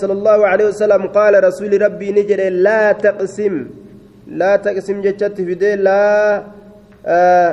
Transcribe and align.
صلى 0.00 0.12
الله 0.12 0.46
عليه 0.46 0.66
وسلم 0.66 1.02
قال 1.08 1.44
رسول 1.44 1.72
ربي 1.82 2.12
نجر 2.12 2.40
لا 2.66 2.92
تقسم 2.92 3.54
لا 4.40 4.56
تقسم 4.56 5.00
جتت 5.00 5.40
في 5.40 5.54
دي 5.54 5.74
لا 5.74 6.44
آه 7.06 7.52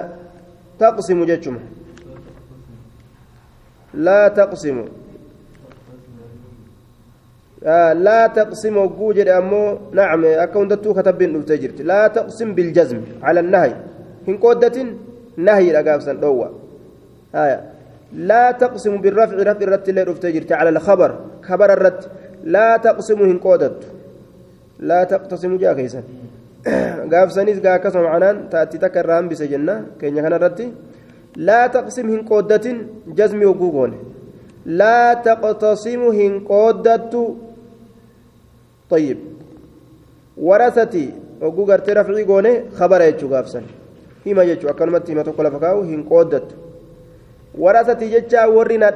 تقسم 0.79 1.19
جتشم 1.29 1.55
لا 3.93 4.27
تقسم 4.27 4.77
آه 7.63 7.93
لا 7.93 8.27
تقسم 8.27 8.77
وجوجر 8.77 9.27
أمو 9.37 9.63
نعم 9.99 10.25
أكون 10.25 10.67
دتو 10.67 10.93
كتب 10.93 11.23
نفتجرت 11.23 11.79
لا 11.81 12.07
تقسم 12.07 12.49
بالجزم 12.55 13.01
على 13.23 13.39
النهي 13.39 13.73
هن 14.27 14.35
قودة 14.43 14.77
نهي 15.37 15.71
لقابسا 15.71 16.13
دوا 16.13 16.47
آية 17.35 17.59
لا 18.13 18.51
تقسم 18.51 18.97
بالرفع 18.97 19.35
رفع 19.35 19.61
الرت 19.61 19.89
اللي 19.89 20.45
على 20.51 20.69
الخبر 20.69 21.11
خبر 21.43 21.73
الرت 21.73 22.09
لا 22.43 22.77
تقسم 22.77 23.19
هن 23.23 23.37
قودت. 23.39 23.79
لا 24.79 25.03
تقتسم 25.03 25.57
جا 25.57 25.73
كيسا 25.73 26.03
قابسانيس 27.11 27.59
قا 27.59 27.77
كسم 27.77 28.05
عنان 28.05 28.49
تأتي 28.49 28.77
تكرام 28.77 29.29
بسجنة 29.29 29.85
كينيا 29.99 30.21
كان 30.21 30.33
الرتي 30.33 30.73
لا 31.35 31.67
تقسم 31.67 32.09
هن 32.09 32.21
قودة 32.27 32.65
جزم 33.07 33.43
وقوقون 33.43 33.91
لا 34.65 35.13
تقتسم 35.13 36.01
هن 36.01 36.39
قودة 36.39 37.13
طيب. 38.89 39.17
ورثتي. 40.37 41.13
وقو 41.41 41.65
قرتي 41.65 41.93
رفعي 41.93 42.23
قوني. 42.23 42.53
خبر 42.77 43.01
يجو 43.01 43.35
قافسن 43.35 43.63
هما 44.25 44.43
يجو. 44.43 44.69
أكلمت 44.69 45.11
هما 45.11 45.23
تقول 45.23 45.51
فكاو 45.51 45.81
هن 45.81 46.03
قودت. 46.03 46.47
ورثتي 47.57 48.09
ججا 48.13 48.45
ورنا 48.45 48.89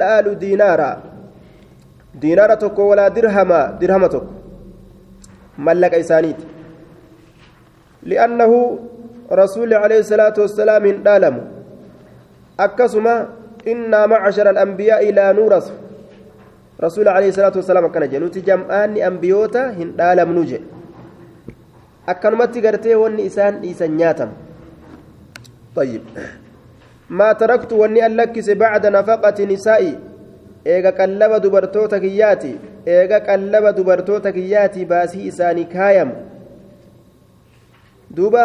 دينارا 2.22 2.56
تكو 2.56 2.82
ولا 2.92 3.08
درهما 3.08 3.78
درهما 3.82 4.08
تكو 4.08 4.32
ملك 5.58 5.94
إسانيت 5.94 6.40
لأنه 8.04 8.52
رسول 9.32 9.74
عليه 9.74 10.00
الصلاة 10.00 10.34
والسلام 10.38 10.84
دالم 11.08 11.36
أكسما 12.60 13.16
إنا 13.68 14.06
معشر 14.06 14.50
الأنبياء 14.50 15.12
لا 15.12 15.32
نورث 15.32 15.68
رسول 16.84 17.08
عليه 17.08 17.30
الصلاة 17.30 17.56
والسلام 17.56 17.88
كان 17.88 18.10
جنوتي 18.10 18.40
جمعان 18.42 18.98
أنبيوتا 18.98 19.64
هن 19.78 19.96
دالم 20.00 20.30
نوجه 20.34 20.62
akkanumatti 22.08 22.64
gartee 22.64 22.96
wanni 22.96 23.28
isaan 23.28 23.60
dhiisan 23.62 23.92
nyaatan 24.00 24.32
طيب 25.78 26.02
ما 27.10 27.34
تركت 27.34 27.70
an 27.74 28.16
lakkise 28.18 28.56
bacda 28.56 28.90
nafaqati 28.90 29.46
nisaa'i. 29.46 29.94
Eega 30.74 30.92
qallaba 31.00 31.40
dubartoota 31.46 32.00
kiyyaati 32.06 32.54
eega 32.96 33.20
qallaba 33.28 33.72
dubartoota 33.78 34.32
kiyyaati 34.38 34.86
baasii 34.92 35.28
isaanii 35.32 35.66
kaayamu 35.76 36.16
duuba 38.18 38.44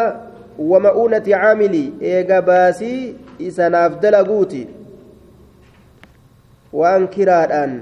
wama'uunati 0.73 1.31
caamilii 1.31 1.89
eega 2.13 2.43
baasii 2.51 3.01
isanaaf 3.49 4.01
dalaguuti 4.03 4.63
waan 6.81 7.09
kiraadhaan 7.15 7.73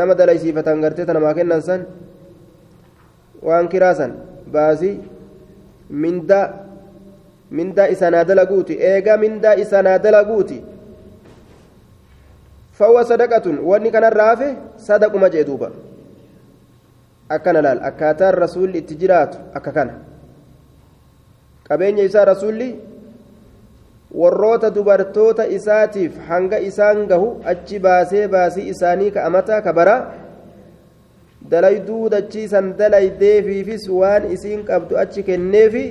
nama 0.00 0.14
dalaysiifatan 0.20 0.80
gartee 0.84 1.06
tanamaa 1.08 1.34
kennan 1.38 1.62
san 1.62 1.86
waan 3.48 3.68
kiraasan 3.72 4.12
baasii 4.52 4.94
mindaa 6.04 6.44
mindaa 7.50 7.88
isanaa 7.94 8.24
dalaguuti 8.30 8.78
eega 8.92 9.16
mindaa 9.24 9.54
isanaa 9.64 9.98
dalaguuti 10.06 10.62
wanni 12.80 13.90
kanarraa 13.90 14.28
hafe 14.30 14.56
sadaquma 14.76 15.30
jee 15.30 15.44
duuba 15.44 15.70
akkana 17.28 17.62
laal 17.62 17.80
akkaataan 17.90 18.34
rasuulli 18.34 18.78
itti 18.78 18.96
jiraatu 18.96 19.38
akka 19.54 19.72
kana 19.72 19.94
qabeenya 21.68 22.02
isaa 22.04 22.24
rasuulli 22.24 22.68
warroota 24.22 24.70
dubartoota 24.74 25.46
isaatiif 25.58 26.18
hanga 26.28 26.58
isaan 26.58 27.06
gahu 27.06 27.28
achi 27.52 27.78
baasee 27.78 28.26
baasii 28.28 28.68
isaanii 28.74 29.10
ka 29.10 29.24
amataa 29.30 29.60
ka 29.62 29.72
baraa 29.72 30.00
dalayduu 31.50 32.08
dachiisan 32.16 32.74
dalaydeefiifis 32.78 33.88
waan 34.00 34.30
isiin 34.32 34.64
qabdu 34.64 34.98
achi 35.04 35.22
kenneefi 35.22 35.86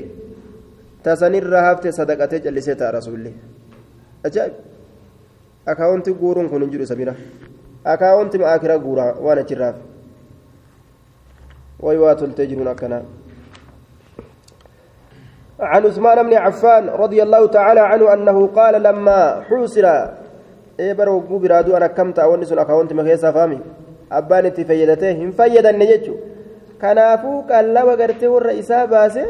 tasanirra 1.03 1.61
hafte 1.67 1.91
sadaqatee 1.99 2.39
callisee 2.45 2.75
ta'a 2.75 2.91
rasuulli 2.99 3.33
ajaa'ib 4.29 4.72
akaawunti 5.65 6.13
guuruun 6.13 6.49
kun 6.49 6.61
hin 6.61 6.71
jiru 6.71 6.83
isa 6.83 6.95
bira 6.95 7.15
akaawunti 7.93 8.37
ma'aakira 8.37 8.77
guuraa 8.85 9.11
waan 9.25 9.39
achirraaf 9.43 9.75
way 11.85 11.97
waa 11.97 12.15
toltee 12.15 12.47
jiruun 12.47 12.71
akkanaa 12.75 13.03
عن 15.63 15.85
عثمان 15.85 16.23
بن 16.27 16.33
عفان 16.33 16.89
رضي 16.89 17.23
الله 17.23 17.47
تعالى 17.47 17.79
عنه 17.79 18.13
أنه 18.13 18.47
قال 18.47 18.83
لما 18.83 19.41
حوسر 19.47 19.85
إبر 20.79 21.09
وقو 21.09 21.37
برادو 21.37 21.77
أنا 21.77 21.87
كمت 21.87 22.19
أونس 22.19 22.51
أكاونت 22.51 22.93
مخيسا 22.93 23.31
فامي 23.31 23.59
أبان 24.11 24.45
إتي 24.45 24.65
فيدته 24.65 25.11
هم 25.23 25.31
فيدا 25.31 25.71
نجتشو 25.71 26.15
كنافو 26.81 27.41
قلب 27.49 27.87
قرتي 27.99 28.27
والرئيسا 28.27 28.85
باسه 28.91 29.25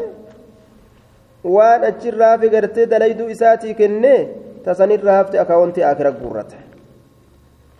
waan 1.44 1.84
achirraa 1.84 2.38
fi 2.40 2.48
gartee 2.48 2.86
dalayduu 2.92 3.28
isaatii 3.34 3.74
kennee 3.80 4.20
tasanirraa 4.64 5.16
hafte 5.16 5.40
akaawwantii 5.40 5.82
akira 5.82 6.12
guurrate 6.12 6.56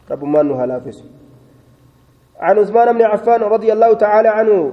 rabbummaan 0.09 0.47
nu 0.47 0.55
halaafisu 0.55 1.05
عن 2.41 2.59
عثمان 2.59 2.93
بن 2.93 3.03
عفان 3.03 3.41
رضي 3.43 3.73
الله 3.73 3.93
تعالى 3.95 4.29
عنه 4.29 4.73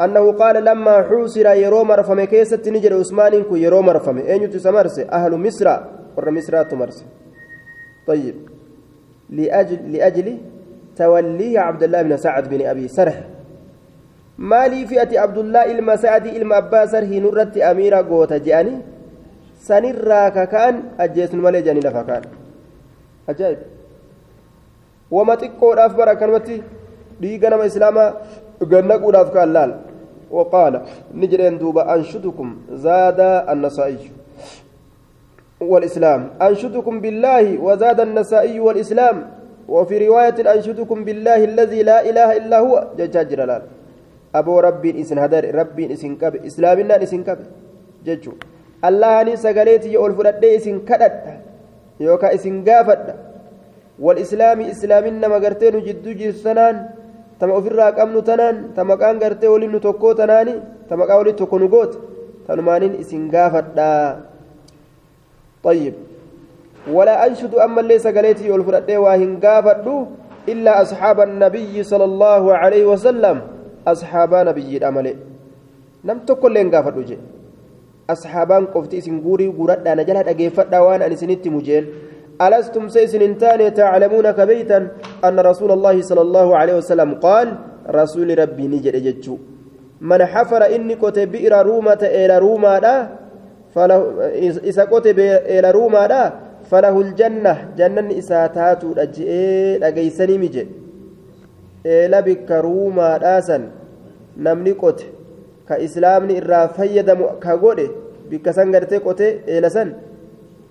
أنه 0.00 0.32
قال 0.32 0.64
لما 0.64 1.02
حوسر 1.02 1.46
يرو 1.46 1.84
مرفم 1.84 2.24
كيسة 2.24 2.62
نجر 2.66 2.94
عثمان 2.98 3.42
كو 3.42 3.56
يرو 3.56 3.82
مرفم 3.82 4.18
أين 4.18 4.50
تسمرس 4.50 4.98
أهل 4.98 5.32
مصر 5.36 5.68
ور 6.16 6.30
مصر 6.30 6.62
تمرس 6.62 7.04
طيب 8.06 8.36
لأجل 9.30 9.92
لأجل 9.92 10.38
تولي 10.96 11.58
عبد 11.58 11.82
الله 11.82 12.02
بن 12.02 12.16
سعد 12.16 12.48
بن 12.48 12.66
أبي 12.66 12.88
سرح 12.88 13.16
maalii 14.38 14.86
fi'ati 14.86 15.18
abdullaa 15.18 15.64
ilma 15.66 15.96
sa'adii 15.98 16.36
ilma 16.38 16.56
abbaa 16.56 16.86
sarhii 16.86 17.20
nurratti 17.20 17.62
amiira 17.62 18.02
goota 18.02 18.38
je'ani 18.38 18.78
sanirraa 19.66 20.30
kaka'an 20.30 20.82
ajjeesnu 20.98 21.42
malee 21.42 21.62
jedhanii 21.62 21.86
lafa 21.88 22.04
ka'an 22.08 22.24
ajaa'ib 23.32 23.58
wama 25.10 25.36
xiqqoodhaaf 25.42 25.96
bara 25.96 26.12
akkanumatti 26.16 26.62
dhiiga 27.20 27.50
nama 27.50 27.66
islaamaa 27.70 28.10
gannaquudhaaf 28.72 29.32
ka'an 29.32 29.52
laal 29.58 29.72
ni 31.14 31.26
jedheen 31.32 31.58
duuba 31.58 31.86
anshudukum 31.96 32.56
zaada 32.86 33.46
annasaa'iy 33.54 34.18
والإسلام 35.60 36.38
أنشدكم 36.42 37.00
بالله 37.00 37.58
وزاد 37.58 38.00
النسائي 38.00 38.60
والإسلام 38.60 39.16
وفي 39.68 39.94
رواية 40.06 40.38
أنشدكم 40.54 41.04
بالله 41.04 41.44
الذي 41.44 41.82
لا 41.82 41.98
إله 42.10 42.36
إلا 42.36 42.58
هو 42.58 42.74
ججاجر 42.98 43.42
لال 43.44 43.62
aboo 44.28 44.60
rabbiin 44.62 44.96
isin 45.00 45.16
hadare 45.18 45.52
rabbiin 45.52 45.90
isin 45.90 46.16
qabe 46.20 46.38
islaaminaan 46.44 47.02
isin 47.02 47.24
qabe 47.24 47.48
jechuun 48.04 48.36
allahanii 48.82 49.36
sagaleetii 49.36 49.96
ol 49.96 50.14
fudhadhee 50.18 50.54
isin 50.58 50.80
kadhadha 50.90 51.34
yookaan 52.06 52.34
isin 52.38 52.62
gaafadha 52.68 53.14
wal 54.06 54.18
islaamii 54.24 54.70
islaamin 54.74 55.20
nama 55.22 55.40
gartee 55.44 55.70
nu 55.74 55.80
jidduu 55.88 56.14
jirtu 56.20 56.42
tanaan 56.42 56.76
tama 57.38 57.54
ofirraa 57.58 57.92
qabnu 57.98 58.22
tanaan 58.30 58.56
ta 58.74 58.84
maqaan 58.90 59.18
gartee 59.18 59.48
waliin 59.54 59.72
nu 59.74 59.80
tokkoo 59.80 60.14
tanaani 60.14 60.54
ta 60.88 60.96
maqaa 60.96 61.18
waliin 61.20 61.36
tokko 61.36 61.58
nu 61.58 61.68
goota 61.68 61.98
tanumaaniin 62.46 63.00
isin 63.02 63.28
gaafadha 63.34 63.92
طيب 65.68 65.94
ولا 66.92 67.26
أنشد 67.26 67.54
أما 67.54 67.80
اللي 67.80 67.98
سقليتي 67.98 68.50
والفرد 68.50 68.90
واهن 68.90 69.40
قافدو 69.44 70.06
إلا 70.48 70.82
أصحاب 70.82 71.18
النبي 71.20 71.82
صلى 71.82 72.04
الله 72.04 72.42
عليه 72.56 72.84
وسلم 72.86 73.36
asxaabaa 73.92 74.44
nabiyyiidha 74.48 74.90
malee 74.92 75.16
nam 76.04 76.20
tokkollee 76.28 76.62
hin 76.62 76.70
gaafadhu 76.74 77.02
jee 77.10 77.18
asxaabaan 78.08 78.66
qofti 78.74 78.96
isin 79.00 79.20
guurii 79.24 79.52
guuradhaana 79.58 80.04
jala 80.08 80.22
dhageeffadhaa 80.28 80.82
waan 80.86 81.02
an 81.02 81.12
isinitti 81.12 81.50
mujeen. 81.50 81.86
ألستم 82.38 82.88
سيسن 82.88 83.38
تاني 83.38 83.70
تعلمون 83.70 84.30
كبيتا 84.30 84.78
أن 85.24 85.36
رسول 85.40 85.70
الله 85.72 86.02
صلى 86.02 86.20
الله 86.20 86.56
عليه 86.56 86.74
وسلم 86.74 87.14
قال 87.14 87.48
رسول 87.90 88.38
ربي 88.38 88.66
نجد 88.66 88.96
جتشو 88.96 89.36
من 90.00 90.20
حفر 90.24 90.62
إني 90.74 90.94
كتب 91.02 91.32
بئر 91.32 91.66
رومة 91.66 91.98
إلى 92.02 92.38
روما 92.38 92.78
دا 92.78 92.94
فله 93.74 94.00
إذا 94.70 94.84
كتب 94.84 95.18
إلى 95.54 95.70
روما 95.70 96.06
دا 96.06 96.22
فله 96.70 96.94
الجنة 97.00 97.54
جنة 97.78 98.18
إساتات 98.18 98.82
أجئ 99.04 99.30
أجيسني 99.82 100.38
مجد 100.38 100.68
eela 101.84 102.22
bikka 102.22 102.62
ruumaadhaasan 102.62 103.62
namni 104.36 104.74
qote 104.74 105.06
ka 105.68 105.78
islaamni 105.78 106.36
irraa 106.40 106.68
fayyadamu 106.68 107.28
ka 107.40 107.56
godhe 107.56 107.90
bikka 108.30 108.52
san 108.52 108.72
gartee 108.72 109.00
qote 109.00 109.42
eela 109.46 109.70
san. 109.70 109.94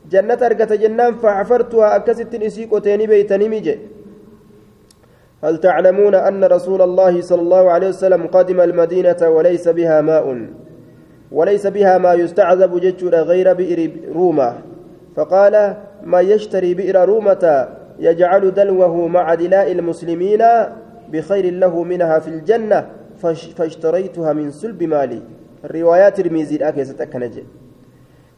Jannata 0.09 0.45
argata 0.45 0.77
jennaan 0.77 1.19
facafartuhaa 1.21 1.93
akkasittin 1.99 2.41
isii 2.41 2.67
qoteeni 2.67 3.07
beeytanimi 3.07 3.61
je 3.61 3.77
هل 5.43 5.57
تعلمون 5.57 6.15
أن 6.15 6.43
رسول 6.43 6.81
الله 6.81 7.21
صلى 7.21 7.41
الله 7.41 7.71
عليه 7.71 7.87
وسلم 7.87 8.27
قدم 8.27 8.61
المدينة 8.61 9.21
وليس 9.21 9.67
بها 9.67 10.01
ماء 10.01 10.47
وليس 11.31 11.67
بها 11.67 11.97
ما 11.97 12.13
يستعذب 12.13 12.79
ججر 12.81 13.15
غير 13.15 13.53
بئر 13.53 13.89
رومة 14.15 14.53
فقال 15.15 15.75
ما 16.03 16.19
يشتري 16.21 16.73
بئر 16.73 17.05
رومة 17.05 17.67
يجعل 17.99 18.53
دلوه 18.53 19.07
مع 19.07 19.33
دلاء 19.33 19.71
المسلمين 19.71 20.43
بخير 21.11 21.53
له 21.53 21.83
منها 21.83 22.19
في 22.19 22.27
الجنة 22.27 22.89
فاشتريتها 23.57 24.33
من 24.33 24.51
سلب 24.51 24.83
مالي 24.83 25.21
الروايات 25.65 26.19
الميزي 26.19 26.55
الأكيسة 26.55 26.99
أكنجي 27.03 27.43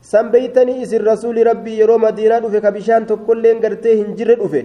san 0.01 0.31
beeytanii 0.31 0.81
isin 0.81 1.03
rasuuli 1.03 1.43
rabbii 1.43 1.79
yeroo 1.79 1.97
madiinaa 1.99 2.39
dhufe 2.43 2.61
ka 2.61 2.71
bishaan 2.71 3.05
tokkolleen 3.05 3.59
gartee 3.63 3.95
hin 3.99 4.15
jirre 4.17 4.35
dhufe 4.41 4.61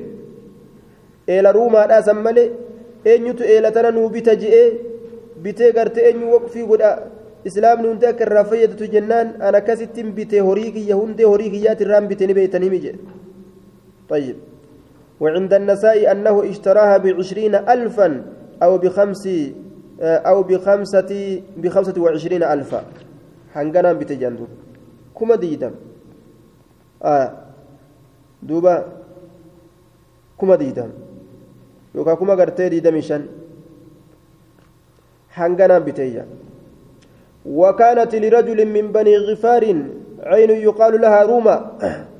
eela 1.34 1.52
ruumaadhaa 1.56 2.02
san 2.08 2.20
malee 2.26 2.44
eenyutu 3.12 3.42
eela 3.54 3.72
tana 3.76 3.90
nuu 3.96 4.08
bita 4.14 4.36
je'ee 4.42 4.68
bitee 5.42 5.72
gartee 5.78 6.04
eenyu 6.10 6.30
waqfii 6.34 6.66
godha 6.70 6.90
islaamni 7.50 7.88
hundi 7.88 8.06
akka 8.12 8.24
irraa 8.28 8.44
fayyadatu 8.52 8.86
jennaan 8.94 9.34
an 9.48 9.54
akkasittiin 9.60 10.14
bitee 10.18 10.40
horii 10.48 10.70
kiyya 10.76 10.96
hundee 11.02 11.26
horii 11.32 11.50
kiyyaati 11.54 11.84
irraan 11.88 12.06
bite 12.12 12.26
ni 12.26 12.34
beeytanii 12.40 12.70
mi 12.74 12.80
jedhe 12.86 13.00
طيب 14.12 14.36
وعند 15.20 15.52
النساء 15.60 16.12
أنه 16.12 16.36
اشتراها 16.50 16.96
بعشرين 17.04 17.54
ألفا 17.74 18.08
أو 18.62 18.72
بخمس 18.78 19.24
أو 20.00 20.42
بخمسة 20.42 21.42
بخمسة 21.56 21.96
وعشرين 22.02 22.42
ألفا. 22.42 22.84
حنقنا 23.54 23.92
بتجندو. 23.92 24.46
kuma 25.14 25.36
diidam 25.38 25.74
duuba 28.42 28.84
kuma 30.36 30.56
diidam 30.58 30.90
yookaan 31.94 32.18
kuma 32.18 32.34
gartee 32.36 32.66
diidamii 32.70 33.02
shan 33.02 33.22
hanganaan 35.38 35.84
biteeyya 35.86 36.24
وكانت 37.44 38.14
لرجل 38.14 38.58
من 38.66 38.92
بني 38.92 39.16
غفار 39.16 39.64
عين 40.24 40.50
يقال 40.50 41.00
لها 41.00 41.22
روما. 41.22 41.56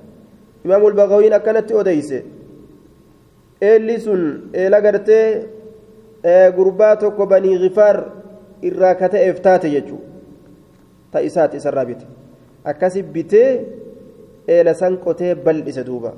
إمام 0.66 0.86
البغوين 0.86 1.36
كانت 1.36 1.72
أوديس 1.72 2.14
إليسون 3.62 4.52
إلى 4.54 4.76
قرتي 4.76 5.20
gurbaa 6.56 6.96
tokko 6.96 7.26
banii 7.26 7.58
gifaar 7.58 8.04
irraa 8.62 8.94
ka 8.94 9.08
ta'eef 9.08 9.40
taate 9.44 9.68
jechuudha 9.70 10.08
ta 11.12 11.20
isaati 11.20 11.56
isarraa 11.56 11.84
bite. 11.84 12.06
Akkasi 12.64 13.02
bitee 13.02 13.60
eela 14.48 14.74
san 14.74 14.96
qotee 14.96 15.34
bal'ise 15.34 15.84
duuba. 15.84 16.14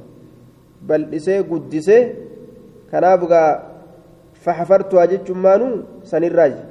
Bal'isee 0.87 1.43
guddisee 1.43 2.14
kanaaf 2.91 3.26
gaa 3.29 3.50
faxafartuwaa 4.44 5.06
jechummaanu 5.11 5.67
sanirraaji 6.05 6.62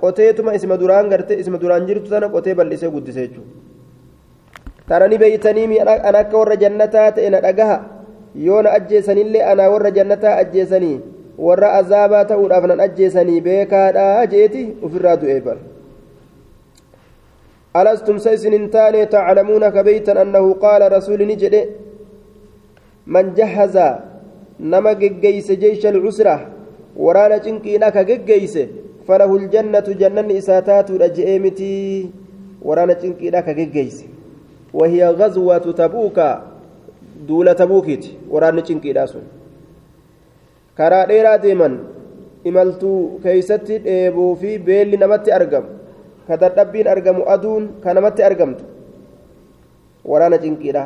qoteetuma 0.00 0.54
isma 0.54 0.76
duraan 0.76 1.08
garte 1.08 1.38
isma 1.38 1.58
duraan 1.58 1.86
jirtu 1.86 2.10
sana 2.10 2.28
qotee 2.28 2.54
bal'isee 2.58 2.90
guddise 2.90 3.20
jechuudha 3.28 3.50
tana 4.88 5.08
ni 5.08 5.18
beeytanii 5.18 5.78
an 5.80 6.14
akka 6.14 6.36
warra 6.38 6.56
jannataa 6.56 7.12
ta'e 7.12 7.30
na 7.30 7.40
dhagaha. 7.40 7.78
Yoo 8.34 8.62
na 8.62 8.70
ajjeesanillee 8.76 9.42
anaa 9.46 9.70
warra 9.70 9.90
jannataa 9.90 10.36
ajjeesanii. 10.42 11.13
Warra 11.38 11.72
azaabaa 11.82 12.24
ta'uudhaaf 12.24 12.66
nan 12.72 12.80
ajjeesanii 12.88 13.40
beekaadhaa 13.40 14.26
jeeti 14.26 14.66
ofirraa 14.82 15.16
du'ee 15.22 15.40
bara. 15.40 15.74
ألستم 17.76 18.18
سيسن 18.18 18.70
تاني 18.70 19.06
تعلمون 19.06 19.68
كبيتا 19.68 20.22
أنه 20.22 20.44
قال 20.64 20.82
رسول 20.92 21.20
نجد 21.26 21.54
من 23.06 23.34
جهز 23.34 23.76
نما 24.60 24.92
جيس 24.92 25.48
جيش 25.52 25.86
العسرة 25.86 26.36
ورانا 26.96 27.36
جنكينا 27.44 27.88
كجيس 27.90 28.54
فله 29.06 29.30
الجنة 29.36 29.86
جنة 30.00 30.38
إساتات 30.38 30.88
رجئمتي 30.90 31.74
ورانا 32.62 32.94
جنكينا 33.02 33.40
كجيس 33.40 33.96
وهي 34.74 35.00
غزوة 35.20 35.66
تبوك 35.80 36.18
دولة 37.28 37.52
تبوكيت 37.52 38.04
ورانا 38.30 38.60
جنكينا 38.60 39.06
سن 39.06 39.24
karaa 40.77 41.05
dheeraa 41.11 41.37
deeman 41.45 41.75
imaltuu 42.49 43.19
keeysatti 43.23 43.79
dheebuu 43.85 44.31
fi 44.41 44.51
beelli 44.67 44.97
namatti 45.03 45.31
argamu 45.39 45.69
ka 46.27 46.37
dadhabbiin 46.41 46.87
argamu 46.93 47.27
aduun 47.35 47.63
ka 47.83 47.93
namatti 47.97 48.23
argamtu 48.29 48.63
waraana 50.11 50.37
cinqiidha 50.45 50.83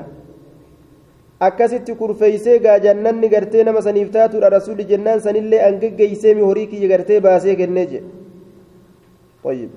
akkasitti 1.47 1.95
kurfeeysee 2.01 2.57
gaa 2.65 2.80
jannanni 2.85 3.30
gartee 3.35 3.63
nama 3.63 3.81
saniif 3.88 4.09
taatuudha 4.18 4.50
rasuulli 4.57 4.85
jennaan 4.91 5.21
sanillee 5.25 5.62
an 5.68 5.80
geggeeyseemi 5.83 6.41
horii 6.50 6.68
kiyya 6.71 6.91
gartee 6.94 7.19
baasee 7.27 7.56
kennee 7.62 7.88
jedhe 7.94 8.09
طيب 9.44 9.69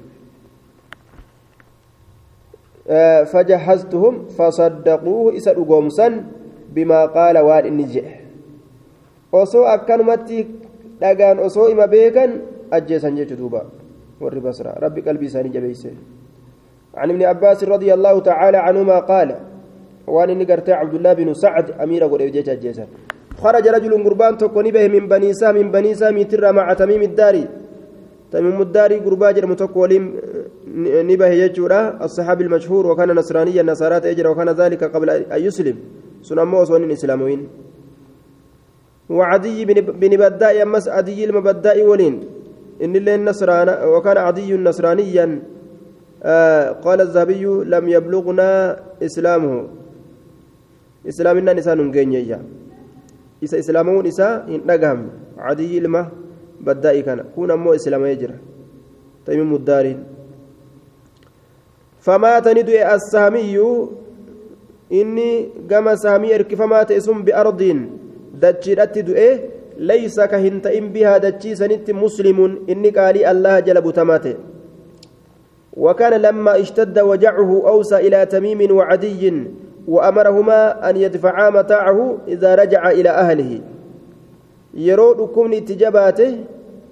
فجهزتهم 3.32 4.14
فصدقوه 4.38 5.37
إسا 5.37 5.53
أقومسا 5.53 6.08
بما 6.75 7.00
قال 7.06 7.38
وان 7.38 7.64
إني 7.67 7.85
جئ 7.93 8.06
osoo 9.31 9.66
akkanumatti 9.75 10.48
dhagaan 11.01 11.39
osoo 11.39 11.69
ima 11.69 11.88
beekan 11.88 12.42
ajjeesan 12.72 13.16
jechu 13.16 13.36
duuba. 13.36 13.81
ور 14.22 14.39
بصرة 14.39 14.72
ربي 14.86 15.01
قلبي 15.01 15.28
ساني 15.33 15.50
جبيسه 15.50 15.92
عن 17.01 17.10
ابن 17.13 17.22
عباس 17.31 17.63
رضي 17.63 17.94
الله 17.94 18.16
تعالى 18.30 18.57
عنهما 18.57 18.98
قال 19.00 19.30
وان 20.07 20.30
نقرت 20.39 20.69
عبد 20.69 20.94
الله 20.94 21.13
بن 21.13 21.33
سعد 21.33 21.68
أقول 22.06 22.19
إيجاج 22.22 22.50
الجيسان 22.50 22.88
خرج 23.42 23.66
رجل 23.75 23.94
قربان 24.06 24.38
تكوني 24.38 24.72
به 24.75 24.88
من 24.95 25.04
بني 25.13 25.33
سام 25.33 25.56
من 25.56 25.72
بني 25.75 25.92
سام 26.01 26.22
ترى 26.31 26.51
مع 26.51 26.68
تميم 26.81 27.01
الداري 27.10 27.45
تميم 28.31 28.62
الداري 28.68 28.98
قربا 29.06 29.31
جرم 29.36 29.51
نبه 31.10 31.28
يجورا 31.44 31.81
الصحابي 32.06 32.44
المشهور 32.44 32.83
وكان 32.88 33.10
نصرانيا 33.19 33.63
نصارات 33.63 34.06
اجر 34.06 34.28
وكان 34.31 34.50
ذلك 34.62 34.81
قبل 34.94 35.10
ان 35.10 35.42
يسلم 35.48 35.78
سنمو 36.28 36.66
سنن 36.69 36.92
اسلاموين 36.92 37.42
وعدي 39.12 39.66
بن 40.02 40.12
بداء 40.24 40.54
يمس 40.62 40.88
عدي 40.88 41.19
المبداء 41.28 41.78
ولين. 41.84 42.16
إن 42.84 42.96
اللي 42.96 43.16
النصران 43.16 43.69
وكان 43.94 44.18
عدي 44.18 44.58
نصرانيا 44.58 45.28
آه 46.24 46.72
قال 46.86 47.02
الذهبي 47.02 47.44
لم 47.68 47.86
يبلغنا 47.90 48.50
إسلامه. 49.04 49.54
إسلامنا 51.12 51.52
نسان 51.54 51.78
نجينيا 51.78 52.40
إسا 53.44 53.60
إسلامون 53.60 54.08
إسا 54.08 54.48
نقهم. 54.48 55.00
عدي 55.38 55.80
لما 55.80 56.02
بدائي 56.62 57.02
كان. 57.02 57.36
كون 57.36 57.52
أمو 57.52 57.74
إسلام 57.75 58.06
يجرى. 58.06 58.38
تيمم 59.26 59.56
الدارين. 59.56 60.00
فمات 62.00 62.47
ندوي 62.47 62.81
السامي 62.95 63.57
إني 64.92 65.30
قام 65.69 65.95
سامي 65.95 66.35
إركفمات 66.35 66.92
اسم 66.92 67.18
بأرض. 67.26 67.62
دجرت 68.33 69.00
دوئه 69.00 69.40
ليس 69.78 70.19
كهنتئن 70.19 70.85
بها 70.94 71.18
دجي 71.18 71.56
سنت 71.56 71.92
مسلم 71.92 72.38
إني 72.69 72.90
قالي 72.90 73.31
الله 73.31 73.59
جل 73.59 73.81
بتماته 73.81 74.35
وكان 75.78 76.14
لما 76.21 76.59
اشتد 76.59 77.00
وجعه 77.00 77.52
أوصى 77.68 77.97
إلى 78.07 78.26
تميم 78.26 78.76
وعدي 78.78 79.23
وأمرهما 79.88 80.90
أن 80.90 80.97
يدفعا 80.97 81.50
متاعه 81.50 82.18
إذا 82.28 82.56
رجع 82.56 82.81
أهله 83.07 83.61
yeroo 84.71 85.14
dhukkubni 85.19 85.57
itti 85.59 85.76
jabaate 85.76 86.26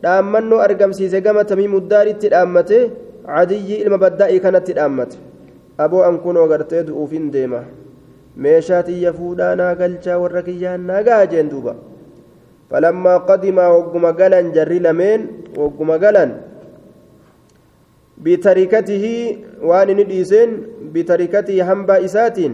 dhaammannoo 0.03 0.60
argamsiise 0.60 1.22
gama 1.22 1.43
tamiimu 1.48 1.79
daaritti 1.91 2.29
dhaammate 2.34 2.79
cadiyyi 3.27 3.75
ilma 3.84 3.98
baddaa'ii 3.98 4.39
kanatti 4.46 4.74
dhaammate 4.74 5.15
aboo 5.77 6.03
an 6.03 6.17
kunoo 6.25 6.48
gartee 6.51 6.84
du'uufin 6.88 7.31
deema 7.31 7.62
meeshaa 8.46 8.84
tiyya 8.88 9.13
fuudhaa 9.19 9.53
naa 9.62 9.75
galchaa 9.81 10.17
warra 10.24 10.41
kiyyaan 10.48 10.81
naa 10.89 11.03
gaha 11.08 11.25
jeen 11.36 11.50
duuba 11.53 11.75
فلما 12.69 13.17
قدم 13.25 13.58
وقم 13.58 14.05
قلن 14.19 14.46
جري 14.53 14.79
لمين 14.86 15.22
وقم 15.58 15.89
قلن 16.03 16.29
بتركته 18.24 19.05
وان 19.69 19.89
نديسين 19.98 20.50
بتركته 20.93 21.58
هنبا 21.65 21.96
إساتين 22.05 22.53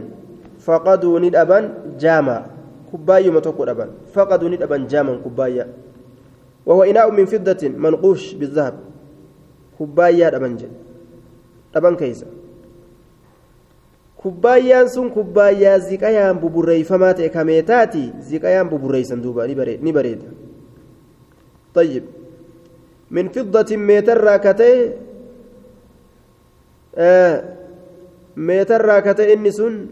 فقدوا 0.66 1.20
ندأبا 1.20 1.60
جامع 2.00 2.38
كباية 2.94 3.30
متوكو 3.36 3.64
أبا 3.64 3.86
فقدوا 4.16 4.50
ندأبا 4.50 4.78
جاما 4.92 5.14
كباية 5.26 5.66
وهو 6.66 6.82
إناء 6.84 7.12
من 7.12 7.26
فضة 7.28 7.62
منقوش 7.84 8.34
بالذهب 8.40 8.76
كباية 9.80 10.28
أبا 10.38 10.48
جن 10.48 10.72
أبا 11.76 11.90
كيسا 12.00 12.28
kubbaayyaan 14.18 14.90
sun 14.90 15.12
kubbaayyaa 15.12 15.80
ziqayaan 15.80 16.40
buburreeyfamaa 16.40 17.14
ta'e 17.14 17.30
kameetaati 17.30 18.04
ziqayaan 18.30 18.70
buburreeysan 18.70 19.24
duuba 19.24 19.48
ni 19.48 19.94
bareeda 19.94 20.30
طيب 21.76 22.04
من 23.12 23.30
فضة 23.30 23.76
متر 23.78 24.18
راكتي 24.24 24.94
آه 26.96 27.44
متر 28.38 28.86
راكتي 28.86 29.34
إني 29.34 29.52
سن 29.52 29.88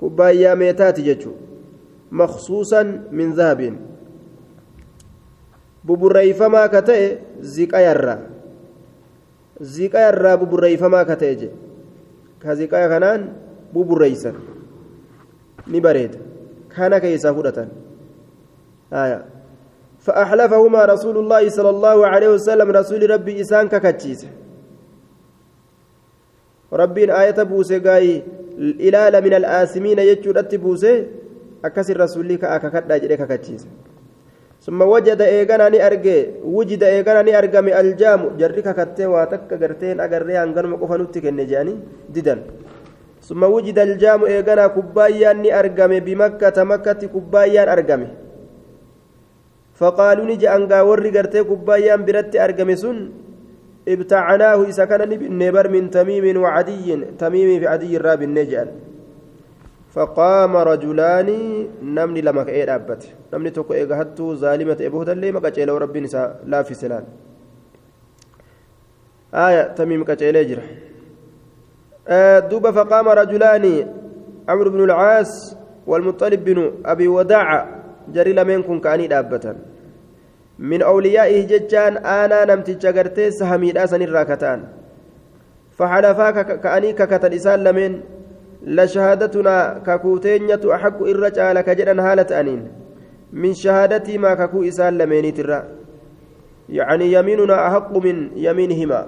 كبايا 0.00 0.54
ميتات 0.54 1.00
جتشو 1.00 1.32
مخصوصا 2.12 2.82
من 3.12 3.32
ذهب 3.32 3.88
buburreeyfamaa 5.88 6.68
ka 6.68 6.82
ta'e 6.84 7.06
ziqayarraa 7.40 8.20
ziqayarraa 9.62 10.36
buburreeyfamaa 10.36 11.04
ka 12.38 12.48
ta'e 12.48 12.56
je 12.56 12.66
ka 12.68 12.78
ziqaya 12.78 12.88
kanaan 12.88 13.34
buburreeysan. 13.72 14.34
Ni 15.66 15.80
bareeda. 15.80 16.18
Kana 16.68 17.00
keessaa 17.00 17.34
fudhatan. 17.34 17.68
فأحلفهما 19.98 20.84
رسول 20.84 21.16
الله 21.18 21.48
صلى 21.48 21.70
الله 21.70 22.06
عليه 22.06 22.28
وسلم 22.28 22.70
رسول 22.70 23.10
ربي 23.10 23.40
إسان 23.40 23.68
ككتشيس 23.68 24.26
ربي 26.72 27.12
آية 27.12 27.42
بوسي 27.42 27.78
قاي 27.78 28.22
الإلال 28.58 29.24
من 29.24 29.34
الآسمين 29.34 29.98
يجود 29.98 30.54
بوسي 30.54 31.06
أكسر 31.64 32.00
رسولي 32.00 32.36
كأككت 32.36 32.90
أجري 32.90 33.16
ككتشيس 33.16 33.66
ثم 34.65 34.79
وجد 34.93 35.19
إيغانا 35.21 35.69
ني 35.73 35.79
أرجي 35.87 36.17
وجد 36.57 36.81
إيغانا 36.83 37.21
ني 37.27 37.31
أرجم 37.39 37.65
الجام 37.81 38.21
جري 38.39 38.61
ككتة 38.67 39.05
واتك 39.13 39.51
قرتين 39.61 39.99
أقري 40.05 40.35
أنغن 40.43 40.65
مقفنوتك 40.73 41.25
النجاني 41.31 41.73
ددن 42.13 42.39
ثم 43.27 43.41
وجد 43.55 43.77
الجام 43.87 44.19
إيغانا 44.31 44.65
كبايا 44.75 45.31
ني 45.43 45.49
أرجم 45.59 45.91
بمكة 46.07 46.57
مكة 46.71 47.01
كبايا 47.13 47.63
أرجم 47.73 48.01
فقالوا 49.79 50.25
نجي 50.29 50.47
أنغا 50.55 50.79
وري 50.89 51.09
قرتي 51.15 51.43
كبايا 51.49 51.95
برت 52.05 52.33
أرجم 52.45 52.69
سن 52.83 52.97
ابتعناه 53.93 54.59
إذا 54.71 54.85
كان 54.89 55.01
نبر 55.43 55.65
من 55.75 55.83
تميم 55.97 56.25
وعدي 56.43 56.87
تميم 57.21 57.49
في 57.59 57.67
عدي 57.67 57.91
الراب 57.97 58.21
النجال 58.29 58.67
فقام 59.98 60.56
رجلان 60.56 61.28
نمني 61.82 62.20
لما 62.20 62.42
كأي 62.46 62.62
أبت 62.74 63.02
نمني 63.34 63.50
توكو 63.50 63.74
إيغهتو 63.74 64.34
ظالمة 64.34 64.78
إبوهد 64.80 65.08
اللي 65.08 65.32
ما 65.34 65.40
قتل 65.42 65.68
ربي 65.68 66.00
نساء 66.00 66.46
لا 66.46 66.62
في 66.62 66.74
سلال. 66.74 67.04
آية 69.34 69.62
تميم 69.74 70.04
قتل 70.04 70.46
جرح. 70.46 70.66
آه 72.08 72.38
دوب 72.38 72.70
فقام 72.70 73.08
رجلان 73.08 73.64
عمرو 74.48 74.70
بن 74.70 74.84
العاص 74.84 75.56
والمطلب 75.86 76.44
بن 76.44 76.58
أبي 76.86 77.08
وداع 77.08 77.48
جري 78.14 78.32
لمن 78.32 78.62
كن 78.62 78.80
كأني 78.80 79.06
دابة 79.06 79.54
من 80.58 80.82
أوليائه 80.82 81.46
ججان 81.46 81.96
أنا 81.96 82.44
نمت 82.44 82.70
جغرتي 82.70 83.30
سهمي 83.30 83.70
الأسن 83.70 84.02
الراكتان 84.02 84.60
فحلفا 85.76 86.30
كأني 86.64 86.92
ككتل 86.92 87.34
إسان 87.34 87.64
لمن 87.64 88.17
لشهادتنا 88.62 89.82
ككوتينية 89.86 90.60
أحق 90.74 91.02
الرجال 91.02 91.60
كجدا 91.60 92.02
هالة 92.02 92.40
أنين. 92.40 92.62
من 93.32 93.54
شهادتي 93.54 94.18
ما 94.18 94.34
ككو 94.34 94.62
إسان 94.62 94.98
لميني 94.98 95.30
ترى. 95.30 95.64
يعني 96.68 97.12
يميننا 97.12 97.66
أحق 97.66 97.96
من 97.96 98.30
يمينهما. 98.36 99.06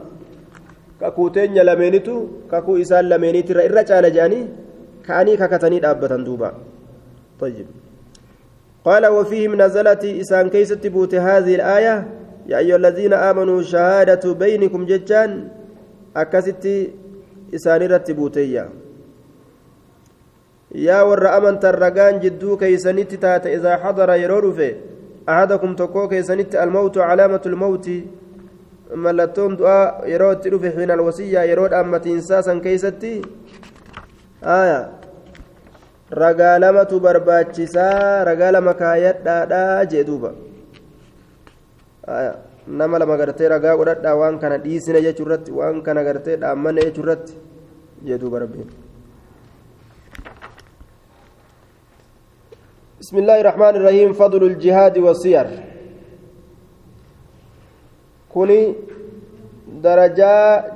ككوتينيا 1.00 1.62
لمينيتو 1.62 2.26
ككو 2.52 2.76
إسان 2.76 3.04
لميني 3.08 3.42
ترى. 3.42 3.66
الرجال 3.66 4.12
جاني 4.12 4.48
كأني 5.06 5.36
ككتني 5.36 5.78
دابة 5.80 6.16
دوبا. 6.16 6.50
طيب. 7.40 7.66
قال 8.84 9.06
وفيهم 9.06 9.62
نزلت 9.62 10.04
إسان 10.04 10.48
كيست 10.48 10.86
بوت 10.86 11.14
هذه 11.14 11.54
الآية 11.54 11.96
يا 12.46 12.58
أيها 12.58 12.76
الذين 12.76 13.12
آمنوا 13.12 13.62
شهادة 13.62 14.32
بينكم 14.34 14.86
ججان 14.86 15.48
أكست 16.16 16.64
إسان 17.54 17.82
رتبوتيا 17.82 18.68
yaa 20.74 21.04
warra 21.04 21.32
amantan 21.38 21.74
ragaan 21.74 22.20
jidduu 22.22 22.56
keeysanitti 22.56 23.16
taate 23.18 23.52
idaa 23.56 23.78
xadara 23.84 24.16
yeroo 24.22 24.40
dhufe 24.46 24.68
ahadakum 25.26 25.76
tokkoo 25.76 26.08
keeysanitti 26.08 26.56
almawtu 26.64 27.00
calaamatu 27.00 27.48
lmawti 27.54 27.96
mallattoon 29.04 29.56
du'aa 29.58 30.06
yeroo 30.12 30.32
itti 30.36 30.50
dhufe 30.52 30.70
xiina 30.76 30.94
alwasiyyaa 30.98 31.44
yeroo 31.50 31.68
dhaammatiinsaa 31.72 32.42
san 32.48 32.60
keeysatti 32.66 33.12
aya 34.58 34.78
ragaa 36.22 36.58
lamatu 36.64 37.00
barbaachisaa 37.06 38.24
ragaa 38.30 38.50
lama 38.56 38.74
kaayadhaadhaa 38.82 39.84
jee 39.94 40.04
duuba 40.10 40.30
nama 42.80 42.98
lama 43.02 43.16
gartee 43.22 43.48
ragaa 43.54 43.76
godhadhaa 43.80 44.14
waan 44.22 44.38
kana 44.44 44.58
dhiisine 44.64 45.02
jechuu 45.06 45.26
irratti 45.26 45.50
waan 45.58 45.82
kana 45.82 46.04
gartee 46.08 46.36
dhaammanne 46.44 46.82
jechuu 46.86 47.02
irratti 47.06 47.34
jee 48.06 48.18
duuba 48.22 48.38
rabbiin 48.44 48.70
بسم 53.00 53.16
الله 53.16 53.40
الرحمن 53.40 53.74
الرحيم 53.80 54.12
فضل 54.12 54.42
الجهاد 54.44 54.98
والسير. 54.98 55.46
كوني 58.28 58.74
درجة 59.80 60.34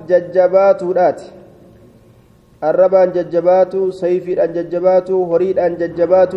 ججبات 0.08 0.80
ودات 0.82 1.20
الربان 2.64 3.12
ججبات 3.12 3.72
سيفي 4.00 4.44
أن 4.44 4.52
ججبات 4.56 5.10
هريد 5.10 5.58
أن 5.58 5.76
ججبات 5.76 6.34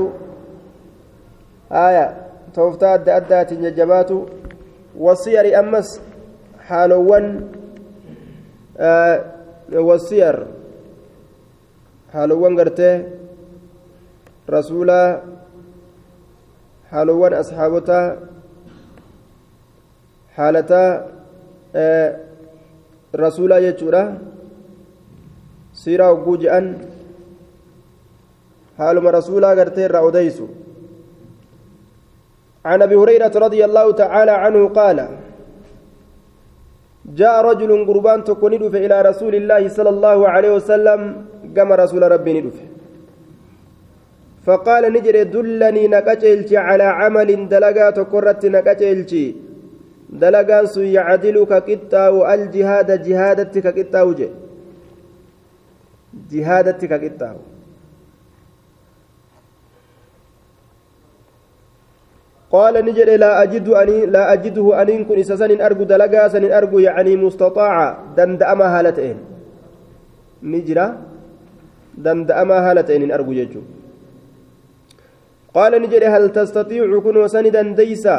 آية 1.72 2.06
توفتا 2.54 2.94
أدى 3.08 3.56
ججبات 3.56 4.12
والسير 5.00 5.60
أمس 5.60 6.02
حالوان 6.68 7.48
آه 8.78 9.16
والسير. 9.72 10.36
حالوان 12.14 12.60
قرته 12.60 13.04
رسولا 14.50 15.22
haalowwan 16.92 17.34
asxaabotaa 17.42 18.06
haalataa 20.38 20.90
rasuulaa 23.24 23.64
jechuudha 23.66 24.04
siiraa 25.82 26.12
hogguu 26.14 26.38
je'an 26.44 26.70
haaluma 28.78 29.12
rasuulaa 29.20 29.56
gartee 29.60 29.86
irraa 29.90 30.08
odeysu 30.12 30.48
عن 32.68 32.82
ابي 32.82 32.96
هريره 32.96 33.32
رضي 33.46 33.62
الله 33.66 33.88
تعالى 33.92 34.32
عنه 34.44 34.62
قال 34.80 34.98
جاء 37.20 37.36
رجل 37.50 37.72
قربان 37.88 38.20
تكون 38.24 38.54
إلى 38.86 38.98
رسول 39.02 39.34
الله 39.36 39.64
صلى 39.78 39.90
الله 39.96 40.20
عليه 40.34 40.52
وسلم 40.58 41.00
كما 41.56 41.76
رسول 41.76 42.12
ربي 42.12 42.32
ندفه 42.42 42.77
فقال 44.48 44.84
نجري 44.94 45.24
دلني 45.34 45.84
نكتلتي 45.88 46.58
على 46.58 46.84
عمل 47.00 47.30
دلقا 47.54 47.90
تكرت 48.00 48.44
نكتلتي 48.56 49.26
دلقا 50.22 50.66
سو 50.74 50.82
يعدل 50.82 51.38
كقطاو 51.52 52.16
الجهاد 52.34 52.90
جهادتك 53.08 53.66
كقطاو 53.76 54.10
جي. 54.20 54.30
جهادتك 56.32 56.92
كقطاو 57.04 57.38
قال 62.52 62.76
نجري 62.88 63.18
لا 63.24 63.44
أجد 63.44 63.68
أني 63.82 64.06
لا 64.16 64.24
أجده 64.34 64.66
أن 64.82 65.04
كن 65.08 65.20
إسسن 65.20 65.52
أرجو 65.62 65.84
دلقا 65.92 66.28
سن 66.34 66.46
أرجو 66.60 66.80
يعني 66.80 67.14
مستطاعة 67.16 67.88
دندأما 68.18 68.68
هالتين 68.80 69.18
نجرا 70.44 70.86
دندأما 72.06 72.58
هالتين 72.66 73.12
أرجو 73.12 73.32
يجو 73.32 73.62
قال 75.58 75.74
نجري 75.84 76.08
هل 76.14 76.24
تستطيع 76.38 76.86
كن 77.06 77.18
وسندا 77.18 77.64
ديسا؟ 77.80 78.18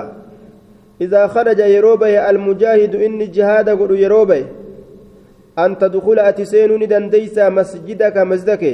إذا 1.04 1.22
خرج 1.34 1.60
يروبي 1.76 2.14
المجاهد 2.30 2.92
إني 3.06 3.26
جهاد 3.36 3.68
قل 3.80 3.90
يروبي. 4.04 4.42
أن 5.64 5.70
تدخل 5.78 6.18
أتسين 6.18 6.70
ندن 6.82 7.04
ديسا 7.14 7.44
مسجدك 7.58 8.16
مسجدك 8.30 8.64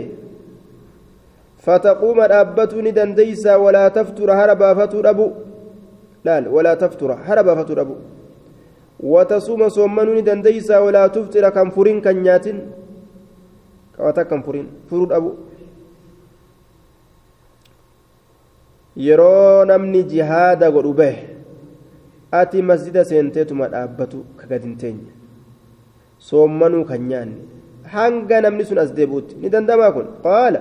فتقوم 1.64 2.18
الأبة 2.28 2.72
ندن 2.86 3.10
ديسا 3.14 3.54
ولا 3.64 3.84
تفتر 3.88 4.28
هربا 4.38 4.68
فتر 4.78 5.04
أبو 5.12 5.26
لا 6.24 6.34
ولا 6.56 6.74
تفتر 6.82 7.10
هربا 7.26 7.52
فتر 7.60 7.80
أبو 7.84 7.96
وتصوم 9.00 9.62
صومن 9.76 10.08
ندن 10.18 10.40
ديسا 10.46 10.76
ولا 10.84 11.04
تفتر 11.16 11.44
كنفرين 11.56 11.98
كنيات 12.04 12.46
كواتا 13.96 14.24
فرود 14.90 15.10
أبو. 15.18 15.30
Yeroo 18.96 19.64
namni 19.64 20.02
jihaada 20.04 20.70
godhu 20.70 20.92
bahe 20.94 21.28
ati 22.40 22.62
masjida 22.62 23.04
seenteetuma 23.04 23.68
dhaabbatu 23.68 24.24
ka 24.36 24.46
gad 24.46 24.62
hin 24.62 24.76
teenye? 24.76 25.12
Soommanuu 26.18 26.84
kan 26.84 27.02
nyaanne. 27.08 27.36
Hanga 27.94 28.40
namni 28.40 28.64
sun 28.64 28.78
as 28.78 28.92
deebuutti 28.94 29.36
ni 29.40 29.50
dandamaa 29.50 29.92
kun? 29.92 30.06
Qaala 30.22 30.60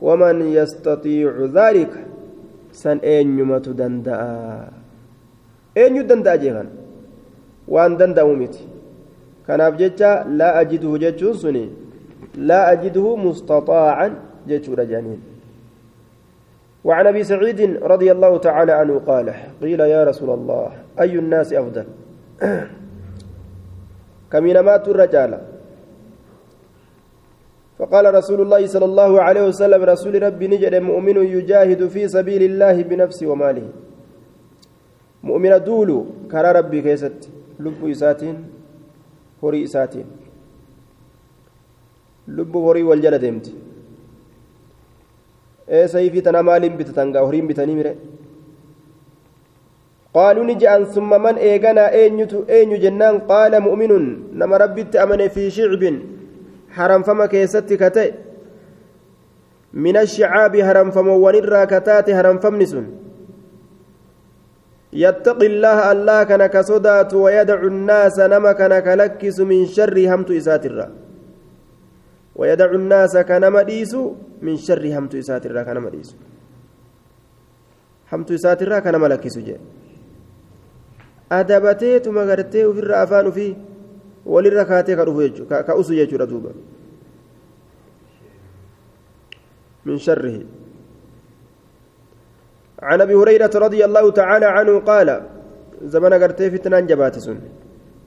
waman 0.00 0.42
yastatiicu 0.52 1.48
dhaalika 1.56 1.98
san 2.70 3.00
eenyumatu 3.02 3.74
danda'a? 3.74 4.70
Eenyu 5.76 6.02
danda'a 6.10 6.38
jeekan 6.38 6.68
waan 7.68 7.98
danda'u 7.98 8.36
miti. 8.36 8.62
Kanaaf 9.46 9.76
jecha 9.76 10.24
laa 10.38 10.54
ajiduhu 10.62 10.98
jechuun 11.04 11.34
suni 11.34 11.64
laa 12.48 12.64
ajiduhu 12.72 13.16
mustaxaacan 13.26 14.12
jechuudha 14.46 14.84
jedhaniin 14.90 15.31
وعن 16.84 17.06
أبي 17.06 17.22
سعيد 17.24 17.60
رضي 17.82 18.12
الله 18.12 18.38
تعالى 18.38 18.72
عنه 18.72 18.98
قال 18.98 19.34
قيل 19.62 19.80
يا 19.80 20.04
رسول 20.04 20.30
الله 20.30 20.72
أي 21.00 21.14
الناس 21.18 21.52
أفضل؟ 21.52 21.86
كمينمات 24.32 24.88
الرجال؟ 24.88 25.32
فقال 27.78 28.14
رسول 28.14 28.40
الله 28.40 28.66
صلى 28.66 28.84
الله 28.84 29.22
عليه 29.22 29.42
وسلم 29.48 29.82
رسول 29.82 30.22
ربي 30.22 30.48
نجد 30.48 30.74
مؤمن 30.74 31.16
يجاهد 31.36 31.86
في 31.88 32.08
سبيل 32.08 32.42
الله 32.42 32.82
بنفسه 32.82 33.26
وماله. 33.26 33.68
مؤمن 35.22 35.52
دولو 35.64 36.06
كرى 36.30 36.52
ربي 36.52 36.82
كيست 36.82 37.30
لب 37.60 37.80
إساتين 37.90 38.36
هري 39.42 39.64
إساتين. 39.64 40.06
لب 42.28 42.56
هري 42.56 42.82
والجلد 42.82 43.20
ديمتي 43.20 43.61
maaliin 46.42 46.76
bitatan 46.76 47.12
gaa 47.12 47.24
horiin 47.26 47.46
bitanii 47.46 47.74
mire 47.74 47.92
qaaluu 50.14 50.44
ni 50.44 50.56
je'an 50.62 50.86
summa 50.94 51.18
man 51.18 51.38
eeganaa 51.38 51.90
eenyutu 52.00 52.44
eenyu 52.48 52.80
jennaan 52.84 53.20
qaala 53.30 53.60
mu'minuun 53.60 54.06
nama 54.32 54.58
rabbitti 54.58 54.98
amane 54.98 55.28
fi 55.28 55.50
shicbin 55.50 56.02
haramfama 56.76 57.28
keessatti 57.28 57.78
ka 57.78 57.90
ta'e 57.90 58.10
min 59.72 59.96
ashicaabi 59.96 60.60
haramfamoowwanirraa 60.68 61.66
ka 61.66 61.80
taate 61.80 62.12
haramfamni 62.18 62.66
sun 62.66 62.86
يتقي 64.92 65.46
الله 65.46 65.78
الله 65.92 66.18
كان 66.28 66.46
كصدات 66.46 67.14
ويدعو 67.14 67.66
الناس 67.66 68.16
نما 68.32 68.52
كان 68.52 68.74
كلكس 68.86 69.40
من 69.40 69.66
شر 69.66 69.96
همت 70.12 70.30
إساترا 70.30 70.86
ويدعو 72.36 72.74
الناس 72.74 73.16
كان 73.16 73.52
مديس 73.52 73.94
من 74.42 74.56
شر 74.56 74.98
همت 74.98 75.14
إساترا 75.14 75.62
كان 75.62 75.80
مديس 75.80 76.16
همت 78.12 78.30
إساترا 78.30 78.78
كان 78.78 79.00
ملكس 79.00 79.38
جي 79.38 79.56
أدبتي 81.32 81.98
ثم 81.98 82.18
غرتي 82.18 82.64
وفي 82.64 82.80
الرأفان 82.80 83.30
في 83.30 83.56
وللركاتي 84.26 84.96
كأسو 85.50 85.92
يجو 85.92 86.16
دوبا 86.16 86.52
من 89.86 89.98
شره. 89.98 90.40
عن 92.82 93.00
أبي 93.00 93.14
هريرة 93.14 93.50
رضي 93.54 93.84
الله 93.84 94.10
تعالى 94.10 94.46
عنه 94.46 94.78
قال 94.78 95.22
زمن 95.82 96.12
قرتي 96.14 96.50
فتنان 96.50 96.86
جباتسون. 96.86 97.40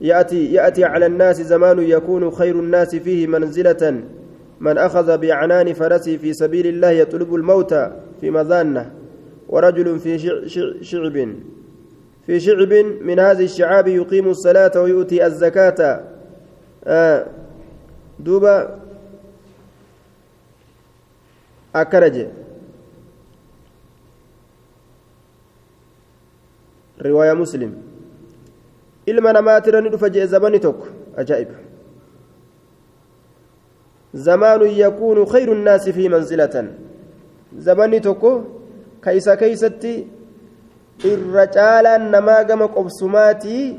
ياتي 0.00 0.52
يأتي 0.52 0.84
على 0.84 1.06
الناس 1.06 1.40
زمان 1.42 1.78
يكون 1.78 2.30
خير 2.30 2.60
الناس 2.60 2.96
فيه 2.96 3.26
منزلة 3.26 4.04
من 4.60 4.78
أخذ 4.78 5.18
باعنان 5.18 5.72
فرسه 5.72 6.16
في 6.16 6.32
سبيل 6.32 6.66
الله 6.66 6.90
يطلب 6.90 7.34
الموت 7.34 7.74
في 8.20 8.30
مذانه 8.30 8.92
ورجل 9.48 9.98
في 9.98 10.18
شعب. 10.82 11.34
في 12.26 12.40
شعب 12.40 12.72
من 13.00 13.18
هذه 13.18 13.44
الشعاب 13.44 13.88
يقيم 13.88 14.28
الصلاة 14.28 14.80
ويؤتي 14.80 15.26
الزكاة. 15.26 16.00
آه 16.84 17.26
دوبا 18.18 18.78
أكرج. 21.74 22.26
رواية 27.04 27.32
مسلم. 27.32 27.72
ilma 29.06 29.32
namaatirani 29.32 29.88
dhufa 29.88 30.08
jee 30.10 30.26
zamani 30.26 30.58
tokko 30.60 30.86
manzilatan 36.08 36.68
zamanni 37.58 38.00
tokko 38.00 38.44
ka 39.00 39.12
isa 39.12 39.36
keeysatti 39.36 40.06
irra 41.04 41.46
caalaan 41.46 42.10
namaa 42.10 42.44
gama 42.44 42.68
qobsumaatii 42.68 43.76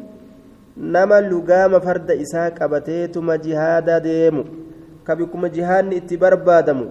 nama 0.77 1.21
lugaama 1.21 1.79
farda 1.81 2.13
isaa 2.13 2.51
qabateetuma 2.51 3.37
jihaada 3.37 3.99
deemu 3.99 4.43
ka 5.03 5.15
bikkuma 5.15 5.49
jihaadni 5.49 5.95
itti 5.97 6.17
barbaadamu 6.17 6.85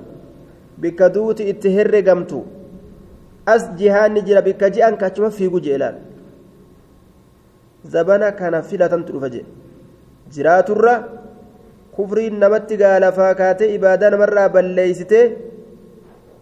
bikka 0.79 1.09
duuti 1.09 1.49
itti 1.53 1.71
herregamtu 1.77 2.45
as 3.47 3.71
jihaadni 3.79 4.23
jira 4.23 4.43
bikka 4.43 4.71
ji'an 4.71 4.97
kachuma 4.99 5.31
fiigu 5.31 5.61
jeelaan 5.61 5.95
zabana 7.87 8.33
kana 8.33 8.63
filatantu 8.63 9.13
dhufa 9.13 9.29
jedhe 9.31 9.47
jiraaturra 10.35 10.95
kufriin 11.96 12.36
namatti 12.44 12.76
gaalafaa 12.84 13.34
kaatee 13.42 13.70
ibaadaa 13.78 14.10
namarraa 14.14 14.50
balleeysitee 14.56 15.26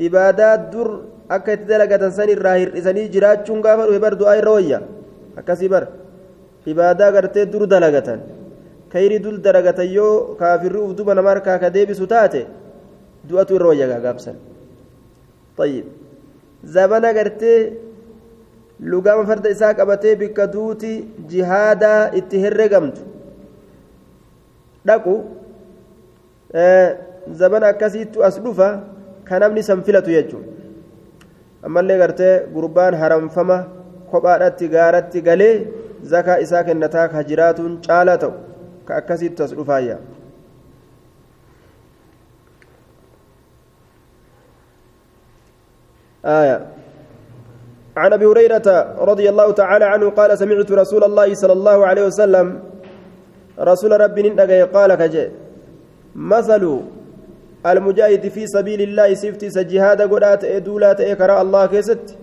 ibaadaa 0.08 0.54
dur 0.74 0.90
akka 1.36 1.54
itti 1.56 1.66
dalagatan 1.72 2.12
san 2.18 2.30
irraa 2.36 2.58
hir'isanii 2.62 3.08
jiraachuun 3.16 3.62
gaafa 3.66 3.84
dhufe 3.88 4.00
bar 4.06 4.14
du'aa 4.22 4.36
irra 4.42 4.52
wayya 4.58 4.80
akkasii 5.40 5.70
bar 5.76 5.84
ibaadaa 6.74 7.12
gartee 7.18 7.46
dur 7.54 7.64
dalagatan 7.74 8.20
kayrii 8.94 9.20
dur 9.26 9.36
dalagatan 9.48 9.88
yoo 9.98 10.14
kaafirri 10.42 10.80
uf 10.86 10.92
duba 10.98 11.14
nama 11.18 11.30
harkaa 11.34 11.58
ka 11.64 11.70
deebisu 11.76 12.06
taate 12.14 12.42
du'atu 13.30 13.52
irra 13.58 13.68
wayya 13.74 13.88
gaagaabsan 13.94 14.36
طيب 15.60 15.86
zabana 16.74 17.10
gartee 17.18 17.74
lugama 18.92 19.24
farda 19.30 19.50
isaa 19.56 19.74
qabatee 19.80 20.16
bikka 20.22 20.46
duuti 20.54 20.92
jihaadaa 21.32 22.12
itti 22.20 22.38
herregamtu 22.44 23.02
dhaqu 24.88 25.14
Zabana 26.55 27.67
akkasiittu 27.75 28.25
as 28.25 28.41
dhufa 28.41 28.69
ka 29.25 29.39
namni 29.39 29.63
san 29.63 29.83
filatu 29.83 30.11
jechuun 30.11 30.45
ammallee 31.63 31.99
gartee 31.99 32.47
gurbaan 32.55 32.95
haramfama 32.95 33.59
kophaadhatti 34.11 34.69
gaaratti 34.69 35.23
galee 35.29 35.67
zakaa 36.13 36.39
isaa 36.47 36.65
kennataa 36.65 37.09
ka 37.09 37.25
jiraatuun 37.31 37.79
caalaa 37.87 38.19
ta'u 38.19 38.35
ka 38.87 38.97
akkasiittu 39.01 39.43
as 39.45 39.55
dhufaayya. 39.55 39.99
آية 46.25 46.59
عن 47.97 48.13
ابي 48.13 48.27
هريره 48.27 48.69
رضي 48.99 49.29
الله 49.29 49.49
تعالى 49.53 49.85
عنه 49.85 50.11
قال 50.11 50.39
سمعت 50.39 50.73
رسول 50.73 51.05
الله 51.05 51.35
صلى 51.35 51.53
الله 51.53 51.87
عليه 51.87 52.05
وسلم 52.07 52.47
رسول 53.61 54.01
ربي 54.01 54.29
قال 54.75 54.95
كجي 54.95 55.44
مثل 56.15 56.81
المجاهد 57.67 58.29
في 58.29 58.47
سبيل 58.47 58.81
الله 58.83 59.15
سفتي 59.15 59.51
سجهاد 59.51 60.03
قدات 60.03 60.45
ادولات 60.45 61.01
اكرا 61.01 61.43
الله 61.43 61.67
كيست. 61.67 62.19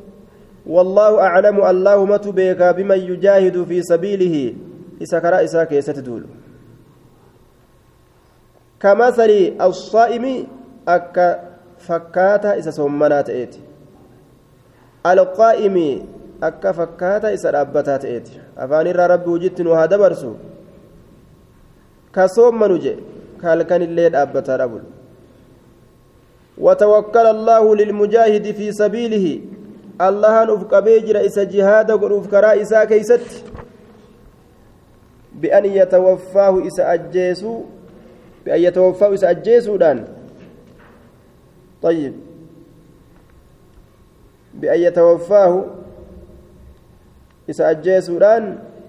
والله 0.66 1.22
أعلم 1.22 1.58
الله 1.66 2.06
مت 2.06 2.28
بك 2.28 2.62
بمن 2.78 3.00
يجاهد 3.00 3.64
في 3.64 3.82
سبيله. 3.82 4.56
اسكرا 5.02 5.44
إسا 5.44 5.64
كيست 5.64 6.00
دول. 6.00 6.24
كمثل 8.80 9.32
الصائم 9.62 10.48
أك 10.88 11.18
فكاتا 11.78 12.60
إسا 12.60 12.72
سمنات 12.72 13.30
ايتي 13.30 13.72
alqaa'imi 15.04 16.06
akka 16.42 16.74
fakkaata 16.74 17.34
isa 17.34 17.52
dhaabbataa 17.52 18.00
ta'eeti 18.00 18.40
afaan 18.56 18.88
irraa 18.88 19.08
rabbi 19.08 19.30
hujitti 19.30 19.64
nu 19.64 19.74
haa 19.74 19.88
dabarsu 19.88 20.36
ka 22.12 22.28
soommanu 22.28 22.78
je 22.78 22.94
ka 23.42 23.54
halkanillee 23.54 24.10
dhaabbataa 24.16 24.58
dhabul 24.64 24.84
وتوكل 26.62 27.26
الله 27.26 27.76
للمجاهد 27.76 28.52
في 28.52 28.72
سبيله. 28.72 29.40
الله 30.02 30.36
نف 30.44 30.64
قبيجر 30.64 31.26
إس 31.26 31.40
جهاد 31.40 31.92
قروف 31.92 32.28
كرا 32.28 32.54
كيست. 32.86 33.46
بأن 35.42 35.66
يتوفاه 35.66 36.68
إس 36.68 36.80
أجيسو 36.80 37.54
بأن 38.46 38.60
يتوفاه 38.62 39.14
إس 39.14 39.24
أجيسو 39.24 39.76
دان. 39.78 40.06
طيب. 41.82 42.14
بأن 44.54 44.80
يتوفاه 44.80 45.66
إسا 47.50 47.72
أجيسودان 47.72 48.44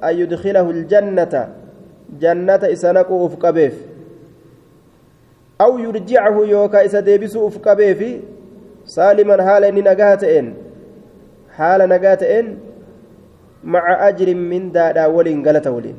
أن 0.05 0.15
يدخله 0.19 0.71
الجنة. 0.71 1.35
جنة 2.21 2.63
إسا 2.73 2.93
نقو 2.93 3.27
أفقبيف 3.27 3.92
أو 5.65 5.73
يرجعه 5.79 6.37
يوكا 6.55 6.85
إسا 6.87 7.01
ديبسو 7.07 7.49
أفقبيف 7.49 8.01
سالما 8.95 9.37
حالا 9.47 9.71
نقاتئن 9.71 10.47
حال 11.57 11.81
نقاتئن 11.93 12.47
مع 13.75 13.85
أجر 14.09 14.29
من 14.35 14.63
دادا 14.77 15.07
ولين 15.07 15.39
قالت 15.47 15.67
ولين. 15.77 15.97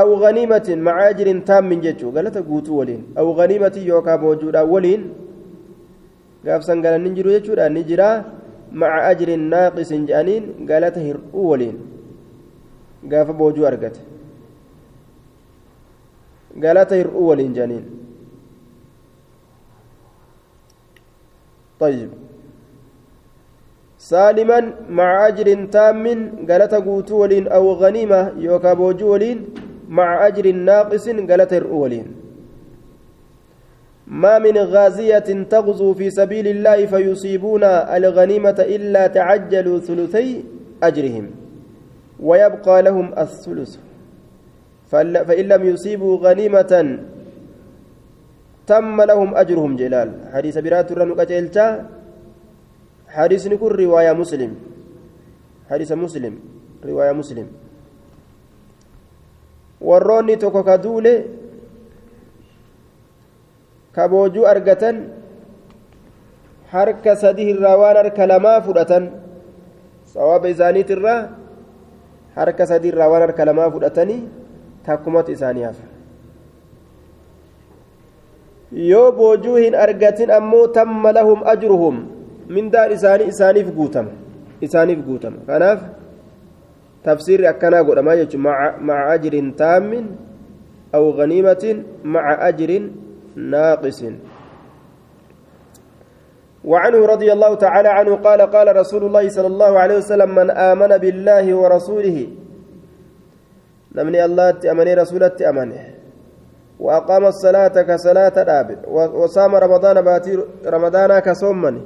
أو 0.00 0.08
غنيمة 0.22 0.68
مع 0.86 0.96
أجر 1.10 1.28
تام 1.48 1.64
من 1.70 1.80
جيتشو 1.84 2.10
قالت 2.14 2.36
قوتو 2.48 2.72
ولين. 2.80 3.02
أو 3.18 3.26
غنيمة 3.38 3.76
يوكا 3.90 4.16
موجودا 4.16 4.62
ولين. 4.62 5.02
gaafsan 6.44 6.82
galanni 6.84 7.10
jiru 7.16 7.30
jechuudha 7.34 7.68
ni 7.72 7.82
jira 7.88 8.08
maca 8.80 9.00
ajrin 9.10 9.44
naaqisin 9.52 10.02
jedhaniin 10.08 10.44
galata 10.70 11.00
hir'uu 11.06 11.44
waliin 11.50 11.76
gaafa 13.12 13.32
boojuu 13.40 13.66
argate 13.70 14.00
galata 16.56 16.94
hir'uu 16.96 17.28
waliin 17.28 17.54
jedhaniin 17.54 18.04
طيب. 21.80 22.10
سالما 23.98 24.72
مع 24.88 25.28
أجر 25.28 25.64
تام 25.64 26.04
قالت 26.50 26.74
قوتو 26.74 27.16
ولين 27.22 27.48
أو 27.48 27.72
غنيمة 27.72 28.32
يوكا 28.38 28.72
بوجو 28.72 29.12
ولين 29.12 29.38
مع 29.88 30.26
أجر 30.26 30.52
ناقص 30.52 31.08
قالت 31.08 31.52
ولين. 31.52 32.06
ما 34.06 34.38
من 34.38 34.56
غازية 34.58 35.28
تغزو 35.52 35.94
في 35.94 36.10
سبيل 36.10 36.46
الله 36.48 36.86
فيصيبون 36.86 37.64
الغنيمة 37.64 38.58
إلا 38.76 39.06
تعجلوا 39.06 39.78
ثلثي 39.78 40.44
أجرهم 40.82 41.30
ويبقى 42.20 42.82
لهم 42.82 43.06
الثلث. 43.18 43.76
فإن 45.28 45.44
لم 45.52 45.62
يصيبوا 45.72 46.14
غنيمة 46.24 46.72
تم 48.70 48.96
لهم 49.10 49.30
أجرهم 49.42 49.72
جلال 49.80 50.08
حديث 50.34 50.56
برات 50.64 50.88
الرنوك 50.92 51.20
جلتا 51.30 51.66
حديث 53.16 53.42
نكون 53.52 53.70
رواية 53.84 54.12
مسلم 54.22 54.52
حديث 55.70 55.90
مسلم 56.04 56.34
رواية 56.90 57.12
مسلم 57.20 57.48
boojuu 63.94 64.42
argatan 64.52 64.96
harka 66.74 67.14
sadii 67.14 67.54
irraa 67.54 67.78
waan 67.78 67.96
harka 68.02 68.26
lamaa 68.26 68.58
fudhatan 68.66 69.04
sawaaba 70.12 70.50
isaaniitirraa 70.54 71.20
harka 72.38 72.64
sadii 72.70 72.90
irraa 72.90 73.06
waan 73.12 73.22
harka 73.26 73.46
lamaa 73.48 73.70
fudhatanii 73.74 74.22
takkumatu 74.86 75.32
isaanii 75.32 75.62
hafa 75.62 75.82
yoo 78.72 79.12
boojuu 79.12 79.56
hin 79.56 79.74
argatin 79.74 80.30
ammoo 80.30 80.66
tamma 80.66 81.12
lahum 81.12 81.42
ajruhum 81.54 82.04
mindaan 82.48 82.92
isaanii 82.92 83.28
isaaniif 83.34 83.72
guutama 83.78 84.10
isaaniif 84.60 85.00
guutama 85.06 85.36
kanaaf 85.46 85.80
tafsiirri 87.04 87.46
akkanaa 87.46 87.84
godhamaa 87.84 88.16
jechuun 88.16 88.42
maca 88.80 89.08
ajrin 89.16 89.52
taammin 89.62 90.06
aw 90.92 91.04
ganiimatin 91.12 91.84
maca 92.04 92.38
ajrin 92.50 92.92
naaqisin 93.36 94.16
وعنه 96.64 97.06
رضي 97.06 97.32
الله 97.32 97.54
تعالى 97.54 97.88
عنه 97.88 98.12
قال 98.24 98.40
قال 98.42 98.76
رسول 98.76 99.04
الله 99.04 99.28
صلى 99.28 99.46
الله 99.46 99.72
عليه 99.78 99.96
وسلم 99.96 100.30
من 100.34 100.50
آمن 100.50 100.96
بالله 100.96 101.54
ورسوله 101.54 102.26
نمني 103.94 104.24
الله 104.24 104.70
أمني 104.72 104.94
رسولة 104.94 105.36
أمنه 105.50 105.84
وأقام 106.80 107.24
الصلاة 107.26 107.76
كصلاة 107.88 108.36
دابد 108.48 108.80
وصام 108.90 109.54
رمضان 109.54 109.96
باتي 110.02 110.38
رمضان 110.66 111.18
كصومني. 111.18 111.82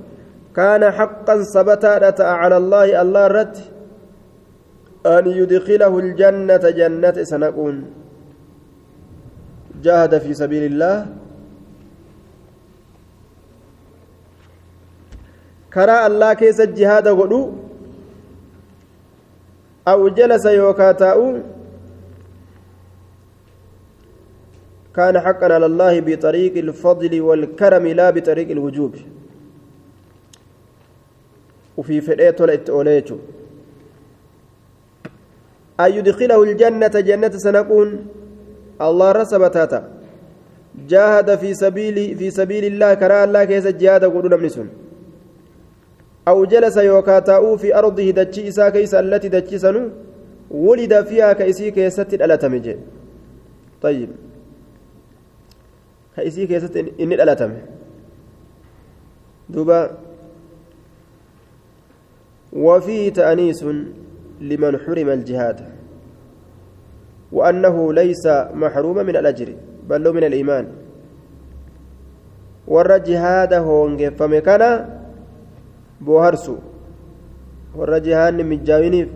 كان 0.56 0.90
حقا 0.90 1.34
ثبتا 1.54 2.22
على 2.22 2.56
الله 2.56 3.02
الله 3.02 3.26
رد 3.26 3.56
أن 5.06 5.24
يدخله 5.26 5.92
الجنة 5.98 6.64
جنة 6.80 7.16
سنكون 7.30 7.76
جاهد 9.84 10.18
في 10.18 10.34
سبيل 10.34 10.62
الله. 10.72 11.06
كرا 15.74 16.06
الله 16.06 16.30
كيس 16.34 16.60
الجهاد 16.60 17.08
غدو 17.08 17.42
أو 19.88 20.08
جلس 20.08 20.44
يوكاتاؤ 20.46 21.20
كان 24.98 25.14
حقا 25.26 25.48
على 25.56 25.66
الله 25.66 25.94
بطريق 26.08 26.54
الفضل 26.64 27.12
والكرم 27.26 27.84
لا 28.00 28.08
بطريق 28.16 28.48
الوجوب. 28.56 28.92
وفي 31.78 31.96
فريت 32.06 32.40
ولا 32.40 32.54
اتوليتو 32.54 33.16
أن 35.84 35.90
يدخله 35.98 36.42
الجنة 36.42 36.94
جنة 37.08 37.34
سنكون 37.44 37.88
الله 38.86 39.08
رسبتاتا 39.12 39.80
جاهد 40.92 41.28
في 41.42 41.50
سبيل 41.54 41.96
في 42.18 42.30
سبيل 42.30 42.64
الله 42.72 42.90
كرا 43.00 43.24
الله 43.24 43.44
كيس 43.50 43.66
الجهاد 43.66 44.04
قولون 44.04 44.34
من 44.42 44.68
أو 46.28 46.44
جلس 46.52 46.76
يوكاتاؤ 46.76 47.56
في 47.62 47.68
أرضه 47.80 48.10
دتشي 48.18 48.48
إسا 48.48 48.68
كيس 48.74 48.94
التي 48.94 49.28
دتشي 49.34 49.58
سنو 49.64 49.82
ولد 50.50 50.92
فيها 51.08 51.32
كيسي 51.32 51.70
كيست 51.70 52.14
الألتمجي 52.14 52.76
طيب. 53.82 54.10
كيسي 56.18 56.46
كيست 56.46 56.76
إن 56.76 57.12
الألتم 57.12 57.52
دوبا 59.48 59.80
وفيه 62.52 63.12
تأنيس 63.12 63.62
لمن 64.40 64.72
حرم 64.78 65.08
الجهاد 65.08 65.58
وأنه 67.32 67.92
ليس 67.92 68.24
محروما 68.62 69.02
من 69.02 69.16
الأجر 69.16 69.48
بل 69.88 70.04
من 70.14 70.24
الإيمان 70.24 70.66
ور 72.68 72.90
جهاد 72.98 73.52
هونج 73.52 74.00
فمكان 74.18 74.62
بوهرسو 76.00 76.56
ور 77.76 77.98
جهاد 77.98 78.40
مجاوينيف 78.40 79.08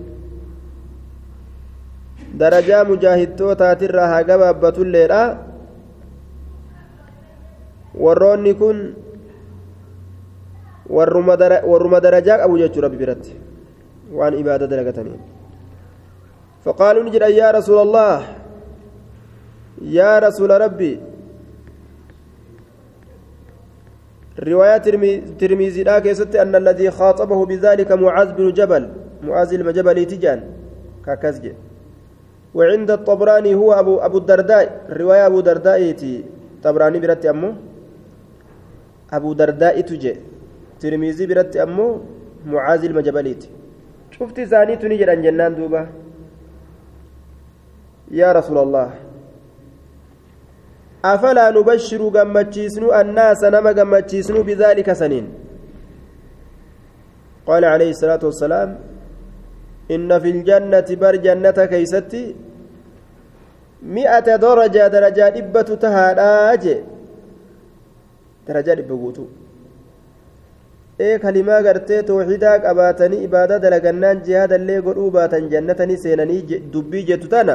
درجة 2.34 2.82
مجاهدتوتا 2.84 3.74
ترى 3.74 4.04
هاقبا 4.12 4.50
بطليرا 4.52 5.51
warroonni 8.04 8.54
kun 8.60 8.78
warruma 10.90 12.00
darajaa 12.06 12.42
qabu 12.42 12.58
jechuu 12.58 12.82
rabbi 12.82 12.98
biratti. 13.02 13.32
Waan 14.12 14.34
ibaada 14.42 14.66
dalagatanii 14.66 15.32
فقالوا 16.64 17.02
نجد 17.02 17.22
يا 17.22 17.50
رسول 17.50 17.78
الله 17.82 18.16
يا 19.82 20.18
رسول 20.18 20.50
ربي 20.50 20.94
رواية 24.38 24.86
لا 25.82 25.98
كيست 25.98 26.36
أن 26.36 26.54
الذي 26.54 26.90
خاطبه 26.90 27.46
بذلك 27.46 27.92
معاذ 27.92 28.28
بن 28.38 28.52
جبل 28.52 28.84
معاذ 29.22 29.50
المجبل 29.54 30.06
تجان 30.06 30.40
كاكزج 31.06 31.52
وعند 32.54 32.90
الطبراني 32.90 33.54
هو 33.54 33.72
أبو 33.72 33.98
أبو 33.98 34.18
الدرداء 34.18 34.86
الرواية 34.88 35.26
أبو 35.26 35.40
درداء 35.40 35.96
طبراني 36.62 36.98
برتي 37.00 37.30
أمه 37.30 37.52
أبو 39.16 39.30
درداء 39.40 39.76
تجي 39.88 40.12
ترمذي 40.80 41.24
برتي 41.30 41.62
أمه 41.62 41.88
معاذ 42.52 42.82
المجبليت 42.90 43.42
شفت 44.14 44.36
ثاني 44.50 44.74
تنجر 44.80 45.10
عن 45.10 45.22
جنان 45.24 45.52
دوبا 45.58 45.82
يا 48.20 48.28
رسول 48.38 48.58
الله 48.64 48.88
أفلا 51.12 51.46
نبشر 51.56 52.02
قمتشيسنو 52.16 52.88
الناس 53.00 53.40
نما 53.54 53.70
قمتشيسنو 53.78 54.40
بذلك 54.48 54.88
سنين 55.00 55.26
قال 57.48 57.62
عليه 57.64 57.90
الصلاة 57.94 58.22
والسلام 58.28 58.70
إن 59.94 60.10
في 60.22 60.30
الجنة 60.36 60.88
بر 61.02 61.14
جنة 61.26 61.58
كيستي 61.72 62.24
مئة 63.96 64.28
درجة 64.46 64.82
درجة 64.96 65.24
إبة 65.40 65.68
تهاراج 65.82 66.64
درجة 68.48 68.72
إبة 68.72 68.96
قوتو 69.02 69.26
ee 71.00 71.18
kalimaa 71.18 71.62
gartee 71.66 72.02
tooxidaa 72.08 72.58
qabaatanii 72.64 73.22
ibaada 73.26 73.56
dalagannaan 73.62 74.18
jihaadallee 74.26 74.80
godhuu 74.86 75.10
baatan 75.16 75.48
jannatanii 75.52 75.96
seenanii 76.02 76.58
dubbii 76.72 77.02
jettu 77.10 77.28
tana 77.32 77.54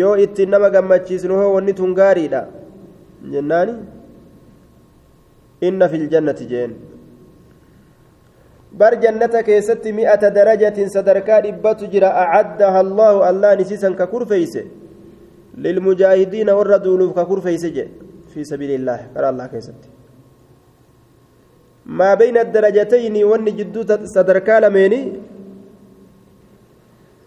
yoo 0.00 0.16
ittiin 0.24 0.50
nama 0.54 0.70
gammachiisnu 0.74 1.34
hoo 1.40 1.52
wanni 1.54 1.74
tun 1.78 1.94
gaariidha 2.00 2.40
jennaani 3.34 3.74
inna 5.68 5.88
fil 5.92 6.06
jannati 6.14 6.46
jeen 6.52 6.74
bar 8.82 8.92
jannata 9.06 9.42
keessatti 9.48 9.92
mi'ata 10.00 10.34
darajatin 10.36 10.88
sadarkaa 10.96 11.40
dhibbatu 11.46 11.90
jira 11.94 12.10
acaddaha 12.26 12.78
allaahu 12.86 13.24
allaan 13.30 13.60
isiisan 13.64 13.94
ka 14.02 14.06
kurfeeyse 14.12 14.62
lilmujaahidiina 15.64 16.56
warra 16.60 16.78
duuluuf 16.84 17.14
ka 17.18 17.24
kurfeeyse 17.32 17.70
jedhe 17.78 18.09
sabiili 18.52 18.74
illaahi 18.74 19.04
kara 19.14 19.28
allah 19.28 19.46
keessatti 19.50 19.88
maa 21.84 22.16
bayna 22.16 22.44
darajatayni 22.44 23.24
wanni 23.24 23.52
jidduu 23.52 23.84
sadarkaa 24.14 24.60
lameeni 24.60 25.00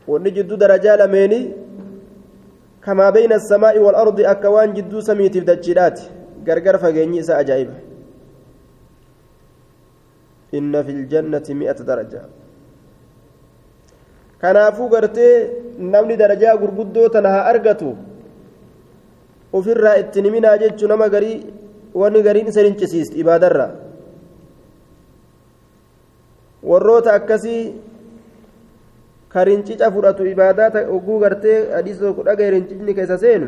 wanni 0.08 0.32
jidduu 0.32 0.58
darajaa 0.58 0.98
lameeni 0.98 1.40
kamaa 2.86 3.12
bayna 3.12 3.36
asamaa'i 3.36 3.80
waalardi 3.80 4.26
akka 4.34 4.50
waan 4.56 4.74
jidduu 4.78 5.02
samiitiif 5.02 5.46
dachiidhaati 5.46 6.04
gargar 6.44 6.80
fageenyi 6.80 7.20
isa 7.24 7.38
ajaa'iba 7.38 7.76
inna 10.58 10.84
fi 10.84 10.92
ljannati 11.02 11.54
mi'ata 11.60 11.84
daraja 11.84 12.22
kanaafuu 14.42 14.90
gartee 14.90 15.36
namni 15.94 16.18
darajaa 16.18 16.58
gurguddoo 16.58 17.08
tana 17.10 17.30
haa 17.36 17.46
argatu 17.54 17.96
ofirraa 19.54 19.96
ittiin 20.04 20.26
himinaa 20.26 20.58
jechuu 20.58 20.88
nama 20.92 21.10
garii 21.10 21.38
wanni 22.02 22.22
gariin 22.28 22.48
isa 22.48 22.62
hincisiisti 22.68 23.20
ibaadarraa. 23.24 23.72
Warroota 26.64 27.14
akkasii 27.14 27.82
ka 29.30 29.44
rincica 29.44 29.92
fudhatu 29.92 30.26
ibaadaa 30.26 30.88
oguu 30.96 31.20
gartee 31.20 31.60
hadiisa 31.76 32.02
tokko 32.06 32.24
dhagaye 32.24 32.52
rincicni 32.52 32.94
keessa 32.94 33.18
seenu 33.18 33.48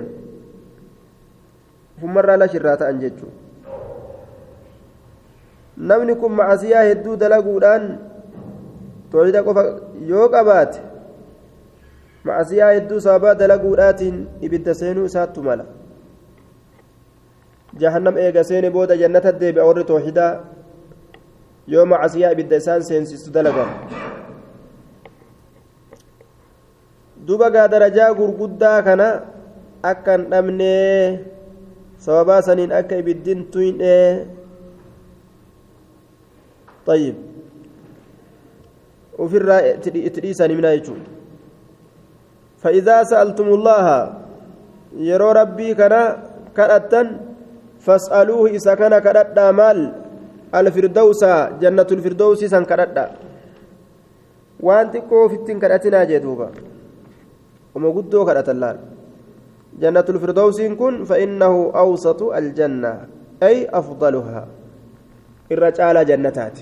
ufummarraa 1.97 2.37
lashirraa 2.37 2.77
ta'an 2.81 2.99
jechuudha 2.99 3.37
namni 5.77 6.15
kun 6.15 6.31
macasiyaa 6.39 6.83
hedduu 6.89 7.15
dalaguudhaan 7.23 7.85
tooyida 9.11 9.43
qofa 9.47 9.63
yoo 10.11 10.27
qabaate 10.35 10.79
macasiyaa 12.29 12.71
hedduu 12.73 12.99
sababaa 13.07 13.35
dalaguudhaatiin 13.43 14.17
ibidda 14.49 14.73
seenuu 14.81 15.05
isaattu 15.11 15.43
mala 15.43 15.65
jahannam 17.81 18.17
eega 18.17 18.43
seene 18.43 18.69
booda 18.71 18.97
jannata 18.97 19.31
deebi'a 19.31 19.67
warri 19.67 19.83
tooxidaa 19.91 20.31
yoo 21.67 21.85
macasiyaa 21.85 22.31
ibidda 22.35 22.61
isaan 22.61 22.83
seensistu 22.83 23.31
dalagan 23.35 23.69
duba 27.27 27.49
gaa 27.49 27.67
darajaa 27.67 28.13
gurguddaa 28.13 28.79
kana 28.87 29.07
akka 29.91 30.17
hin 30.17 30.29
dhabnee 30.31 31.19
sababaa 32.07 32.41
saniin 32.47 32.71
akka 32.79 33.01
ibiddin 33.03 33.45
tuyndhee 33.51 34.09
طيب 36.85 37.15
وفي 39.17 39.37
الرأي 39.37 39.73
تديسان 40.13 40.53
من 40.57 40.65
يجون 40.65 41.01
فإذا 42.61 43.03
سألتم 43.09 43.47
الله 43.57 43.85
يرو 45.01 45.29
ربي 45.31 45.73
كان 45.73 45.95
كرتا 46.57 47.01
فاسألوه 47.85 48.43
إذا 48.57 48.73
كان 48.79 48.93
كرتا 49.05 49.51
مال 49.59 49.79
الفردوس 50.55 51.23
جنة 51.61 51.89
الفردوس 51.95 52.39
سن 52.53 52.63
كرتا 52.69 53.05
وأنت 54.65 54.93
كوفتين 55.09 55.57
كرتنا 55.61 56.03
جدوبا 56.09 56.49
وما 57.75 57.89
قدو 57.95 58.19
كرتا 58.27 58.51
اللال 58.55 58.77
جنة 59.81 60.07
الفردوس 60.13 60.57
كن 60.79 60.95
فإنه 61.09 61.53
أوسط 61.83 62.21
الجنة 62.39 62.93
أي 63.43 63.55
أفضلها. 63.79 64.43
الرجال 65.51 65.97
جنتات 66.09 66.57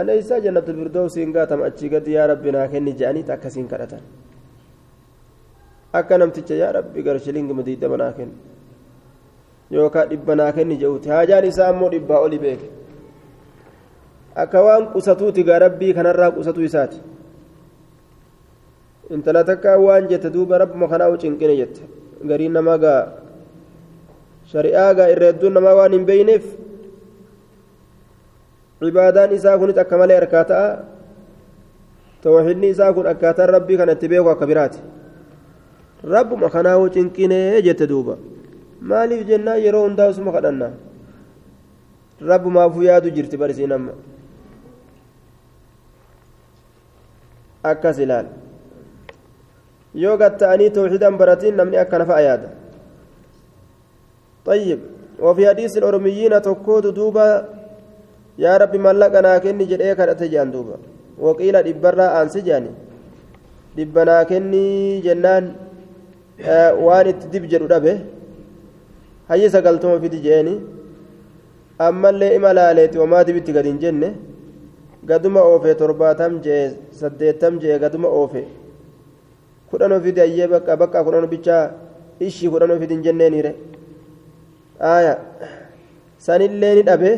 أليس 0.00 0.30
جنة 0.44 0.66
الفردوس 0.72 1.14
إن 1.24 1.30
قاتم 1.36 1.60
أتشيقت 1.68 2.06
يا 2.08 2.26
ربنا 2.30 2.66
كني 2.72 2.92
جاني 3.00 3.22
تأكسين 3.28 3.66
كرتا 3.72 4.00
namticha 5.92 6.54
yaa 6.56 6.72
rabbi 6.72 7.02
garshilingi 7.02 7.52
madiida 7.52 7.88
manaa 7.92 8.12
kenni 8.16 8.51
yookaan 9.72 10.08
dhibba 10.12 10.34
naa 10.36 10.52
kenni 10.52 10.76
je'uuti 10.82 11.08
haajaan 11.08 11.44
isaa 11.48 11.68
ammoo 11.72 11.90
dhibbaa 11.94 12.20
oli 12.26 12.38
beeke 12.38 12.68
akka 14.44 14.62
waan 14.66 14.86
qusatuuti 14.92 15.44
gaa 15.48 15.58
rabbii 15.64 15.94
kanarraa 15.96 16.30
qusatuu 16.36 16.64
isaati 16.68 17.00
intala 19.16 19.44
takkaa 19.44 19.76
waan 19.80 20.08
jette 20.12 20.30
duuba 20.32 20.58
rabbuma 20.64 20.88
kanaa 20.88 21.16
cinqine 21.24 21.56
jette 21.56 21.82
gariin 22.28 22.52
namaa 22.58 22.78
gaa 22.84 23.00
shari'aa 24.52 24.94
gaa 24.94 25.08
irra 25.14 25.32
hedduun 25.32 25.54
namaa 25.58 25.74
waan 25.80 25.92
hin 25.96 26.06
beeyneef 26.10 26.44
cibaadaan 28.82 29.32
isaa 29.38 29.58
kunis 29.58 29.78
akka 29.84 29.98
malee 29.98 30.18
harkaa 30.20 30.44
ta'a 30.52 30.68
tawxiidni 32.22 32.68
isaa 32.76 32.92
kun 32.92 33.06
akkaataan 33.06 33.52
rabbii 33.56 33.76
kana 33.80 33.96
itti 33.98 34.08
beeku 34.12 34.30
akka 34.34 34.46
biraati 34.52 34.78
rabbuma 36.14 36.50
kanaa 36.50 36.78
cinqinee 36.96 37.62
jette 37.68 37.86
duuba 37.88 38.16
maaliif 38.90 39.26
jennaan 39.30 39.62
yeroo 39.64 39.84
hundaa 39.86 40.08
usuma 40.12 40.32
kadhanna 40.36 40.70
rabbumaafuu 42.30 42.82
yaadu 42.90 43.10
jirti 43.16 43.36
barisiin 43.42 43.72
amma 43.78 43.92
akkas 47.72 47.98
ilaal 48.04 48.26
yoo 50.04 50.16
gatta'anii 50.22 50.70
tawxiidan 50.78 51.18
baratiin 51.22 51.56
namni 51.62 51.82
akkana 51.84 52.06
fa'a 52.10 52.26
yaada 52.28 52.50
طيب 54.46 54.80
وفي 55.22 55.42
حديث 55.48 55.72
الأرميين 55.78 56.34
تكود 56.42 56.86
دوبا 56.98 57.28
يا 58.38 58.56
ربي 58.58 58.78
ملقنا 58.78 59.38
كني 59.38 59.64
جدئك 59.70 60.00
أتجان 60.00 60.50
دوبا 60.50 60.76
وقيل 61.18 61.56
دبرا 61.62 62.06
أنسي 62.22 62.40
جاني 62.42 62.72
دبنا 63.78 64.16
كني 64.30 64.66
جنان 65.06 65.44
آه 66.42 66.74
وان 66.74 67.06
التدب 67.06 67.44
جدو 67.52 67.66
دبه 67.70 67.94
هاي 69.32 69.48
سقلتم 69.54 70.00
في 70.02 70.08
دجاني 70.14 70.54
أما 71.80 72.08
اللي 72.12 72.36
إما 72.36 72.50
لاليت 72.56 72.94
وما 73.00 73.22
دبت 73.26 73.48
قد 73.56 73.66
جنة 73.82 74.10
قدما 75.10 75.40
أوفي 75.48 75.74
ترباتم 75.80 76.32
جي 76.44 76.58
سديتم 77.00 77.52
جي 77.62 77.72
قدما 77.82 78.08
أوفي 78.08 78.44
kudhan 79.72 79.92
ofii 79.96 80.20
ayyee 80.20 80.46
bakka 80.52 80.76
bakka 80.76 81.00
kudhan 81.04 81.26
bichaa 81.32 81.70
ishii 82.20 82.50
kudhan 82.52 82.70
ofii 82.74 82.88
hin 82.92 83.02
jenneeniire 83.06 83.52
aya 84.94 85.14
sanillee 86.26 86.74
ni 86.76 86.82
dhabe 86.88 87.10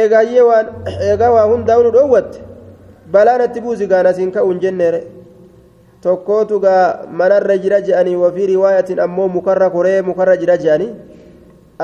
eegaayyee 0.00 0.44
waan 0.50 0.66
eegaa 1.08 1.30
waa 1.36 1.44
hundaa 1.52 1.76
nu 1.86 1.90
dhoowwatte 1.96 2.38
balaan 3.12 3.44
itti 3.48 3.60
buusi 3.66 3.90
gaana 3.92 4.14
siin 4.16 4.32
ka'u 4.36 4.48
hin 4.52 4.62
jenneere 4.64 5.00
tokkootu 6.06 6.60
gaa 6.62 7.06
manarra 7.20 7.56
jira 7.58 7.80
je'anii 7.86 8.14
wafii 8.22 8.46
riwaayatiin 8.54 9.00
ammoo 9.06 9.28
mukarra 9.36 9.70
koree 9.74 10.02
mukarra 10.08 10.36
jira 10.42 10.56
je'anii 10.64 10.90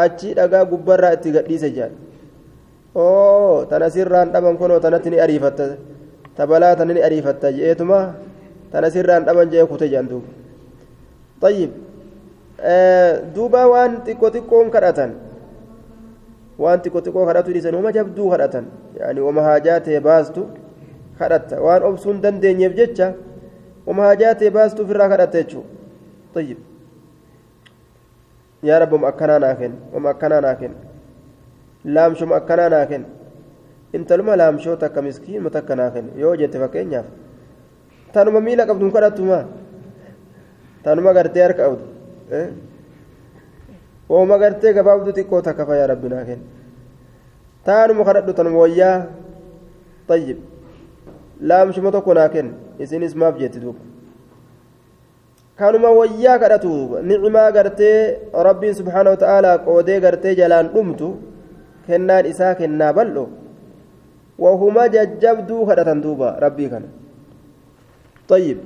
achi 0.02 0.34
dhagaa 0.38 0.64
gubbarraa 0.72 1.12
itti 1.18 1.30
gadhiise 1.36 1.70
je'an 1.76 1.92
oo 2.94 3.64
tana 3.70 3.90
sirraan 3.90 4.30
dhaban 4.34 4.56
kunoo 4.60 4.78
tanatti 4.84 5.10
ni 5.10 5.18
ariifatta 5.24 5.66
tabalaa 6.36 6.76
tana 6.78 6.94
ni 6.94 7.02
ariifatta 7.08 7.52
je'eetuma 7.56 7.98
tana 8.72 8.90
sirraan 8.94 9.24
dhaban 9.26 9.50
je'ee 9.52 9.66
kute 9.74 9.88
je'an 9.94 10.08
duuba 10.12 10.28
طيب 11.42 11.70
duuba 13.34 13.66
waan 13.66 13.92
xiqqoo 14.06 14.30
xiqqoon 14.30 14.70
kadhatan 14.70 15.10
waan 16.62 16.78
xiqqoo 16.84 17.02
xiqqoo 17.02 17.26
kadhatu 17.26 17.50
dhiisan 17.52 17.74
uma 17.74 17.90
jabduu 17.96 18.30
kadhatan 18.30 18.64
yaani 18.98 19.20
uma 19.20 19.42
haajaa 19.42 19.80
ta'e 19.82 19.98
baastu 20.00 20.46
kadhatta 21.18 21.58
waan 21.66 21.82
obsuun 21.90 22.22
dandeenyeef 22.22 22.74
jecha 22.78 23.12
ta'e 23.86 24.50
baastu 24.50 24.82
ofirraa 24.82 25.08
kadhatta 25.08 25.38
jechuudha 25.42 25.80
طيب 26.34 26.58
yaa 28.62 28.78
rabbi 28.78 28.94
uma 28.94 29.08
akkanaa 29.08 29.38
naa 29.40 29.54
kenna 29.60 29.76
uma 30.00 30.10
akkanaa 32.36 32.68
naa 32.70 32.86
kenna 32.86 33.08
intaluma 33.92 34.36
laamshoo 34.36 34.76
takka 34.76 35.02
miskiinuma 35.02 35.50
takka 35.50 35.76
naa 35.76 35.90
kenna 35.90 36.12
yoo 36.16 36.36
jette 36.40 36.58
fakkeenyaaf 36.62 37.06
tanuma 38.14 38.40
miila 38.40 38.66
qabdu 38.66 38.84
hin 38.86 38.94
kadhattuma 38.96 39.38
tanuma 40.84 41.12
gartee 41.18 41.42
harka 41.42 41.62
qabdu 41.66 41.84
ooma 44.08 44.38
gartee 44.42 44.72
gabaabdu 44.78 45.10
xiqqoo 45.18 45.42
takka 45.48 45.66
fayyaa 45.66 45.90
rabbi 45.92 46.08
naa 46.14 46.24
kenna 46.30 46.46
taanuma 47.66 48.06
kadhadhu 48.08 48.32
tanuma 48.40 48.58
wayyaa 48.64 48.96
tayyib 50.08 50.38
laamshuma 51.50 51.90
tokko 51.98 52.14
naa 52.20 52.28
kenna 52.36 52.54
isinis 52.84 53.14
maaf 53.22 53.38
jetti 53.42 53.60
duuba 53.64 53.82
kanuma 55.58 55.90
wayyaa 56.00 56.38
kadhatu 56.42 56.72
nicimaa 57.10 57.50
gartee 57.56 57.98
rabbiin 58.48 58.74
subhaana 58.80 59.14
wata'aalaa 59.14 59.58
qoodee 59.68 60.00
gartee 60.06 60.34
jalaan 60.40 60.72
dhumtu 60.74 61.12
kennaan 61.86 62.26
isaa 62.32 62.54
kennaa 62.60 62.92
bal'o 62.98 63.24
wahuma 64.44 64.88
jajjabduu 64.96 65.62
kadhatan 65.70 66.02
duuba 66.08 66.36
rabbii 66.46 66.70
kana 66.74 66.88
طيب 68.32 68.58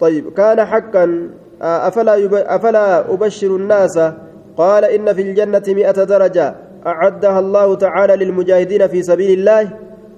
طيب 0.00 0.32
كان 0.32 0.64
حقا 0.64 1.30
أفلا. 1.62 2.14
أفلا 2.56 3.12
أبشر 3.14 3.56
الناس 3.56 3.96
قال 4.56 4.84
إن 4.84 5.12
في 5.14 5.22
الجنة 5.22 5.62
مئة 5.68 6.04
درجة 6.04 6.54
أعدها 6.86 7.38
الله 7.38 7.74
تعالى 7.74 8.14
للمجاهدين 8.16 8.86
في 8.88 9.02
سبيل 9.02 9.38
الله 9.38 9.64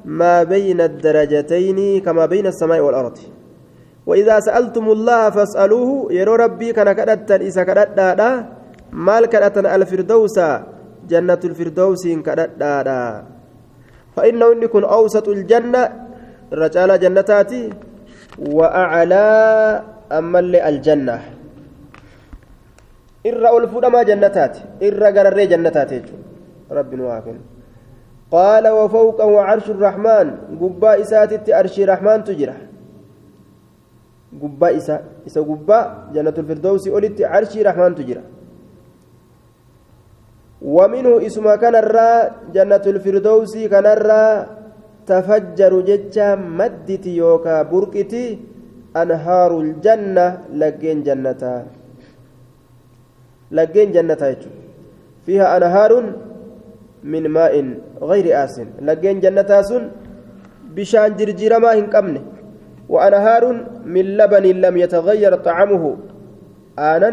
ما 0.04 0.42
بين 0.42 0.80
الدرجتين 0.80 2.00
كما 2.00 2.26
بين 2.26 2.46
السماء 2.46 2.80
والأرض. 2.80 3.18
وإذا 4.06 4.40
سألتم 4.40 4.86
الله 4.90 5.30
فاسألوه 5.30 6.12
يرو 6.12 6.34
ربي 6.34 6.72
كان 6.72 6.92
كدتا 6.92 7.36
إسا 7.46 7.62
كدتا 7.62 8.30
مال 8.92 9.26
كدتا 9.26 9.60
الفردوس 9.76 10.38
جنة 11.08 11.42
الفردوس 11.44 12.02
كدتا 12.08 13.24
فإنه 14.16 14.46
إن 14.52 14.62
يكون 14.62 14.84
أوسط 14.84 15.28
الجنة 15.28 15.82
الرجال 16.52 16.90
جنتاتي 17.00 17.70
وأعلى 18.38 19.24
اللي 20.12 20.68
الجنة. 20.68 21.18
إر 23.26 23.44
ألفود 23.56 23.84
ما 23.84 24.02
جنتات 24.02 24.82
إر 24.82 25.02
قرر 25.16 25.38
جنتات 25.44 25.92
رب 26.70 27.00
واكن 27.00 27.36
قال 28.30 28.64
وفوقه 28.68 29.40
عرش 29.40 29.66
الرحمن 29.70 30.26
قباء 30.60 31.00
إساتت 31.00 31.50
عرش 31.50 31.74
الرحمن 31.80 32.18
تجرح. 32.24 32.58
قباء 34.42 34.76
إسا 34.76 34.96
إسا 35.26 35.40
قباء 35.40 36.14
جنة 36.14 36.36
الفردوس 36.38 36.88
أولت 36.88 37.18
عرش 37.22 37.52
الرحمن 37.58 37.94
تجرح. 37.98 38.26
ومنه 40.62 41.26
اسم 41.26 41.54
كان 41.62 41.74
الرا 41.74 42.10
جنة 42.54 42.84
الفردوس 42.86 43.52
كان 43.72 43.86
الرا 43.86 44.24
تفجر 45.06 45.72
جتشا 45.88 46.28
مدتي 46.34 47.16
يوكا 47.16 47.62
بركتي 47.62 48.38
أنهار 48.96 49.50
الجنة 49.60 50.26
لقين 50.60 51.02
جنتا. 51.02 51.54
لقين 53.50 53.88
جنتا 53.92 54.36
فيها 55.26 55.46
أنهار 55.56 55.92
من 57.04 57.28
ماء 57.28 57.54
غير 58.02 58.26
آسن. 58.44 58.66
لقين 58.82 59.20
جنتا 59.20 59.62
سن 59.62 59.90
بشان 60.74 61.16
جرجير 61.16 61.58
ما 61.58 61.70
هنقمن 61.78 62.16
وأنهار 62.88 63.44
من 63.84 64.04
لبن 64.16 64.44
لم 64.64 64.76
يتغير 64.76 65.34
طعمه. 65.36 65.96
آنا 66.78 67.10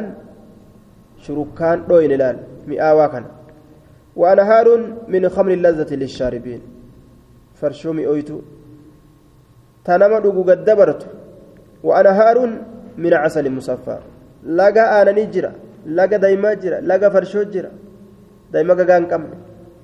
شركان 1.24 1.78
دوين 1.90 2.12
لال. 2.12 2.38
مئاوا 2.68 3.08
كان 3.08 3.26
وأنهار 4.16 4.68
من 5.08 5.30
خمر 5.30 5.52
اللذة 5.52 5.92
للشاربين. 5.96 6.62
فرشومي 7.62 8.08
أويتو 8.08 8.40
دوغو 9.88 10.42
قد 10.50 10.70
وأنهار 11.84 12.38
من 12.98 13.14
عسل 13.14 13.46
مصفى 13.52 13.98
لقى 14.46 15.02
آنا 15.02 15.12
نجرة 15.12 15.52
لقى 15.98 16.18
دايما 16.24 16.54
جرة 16.54 16.80
لقى 16.80 17.12
فرشو 17.12 17.44
جرة 17.44 17.72
دايما 18.54 18.74
قان 18.90 19.06
كم 19.12 19.24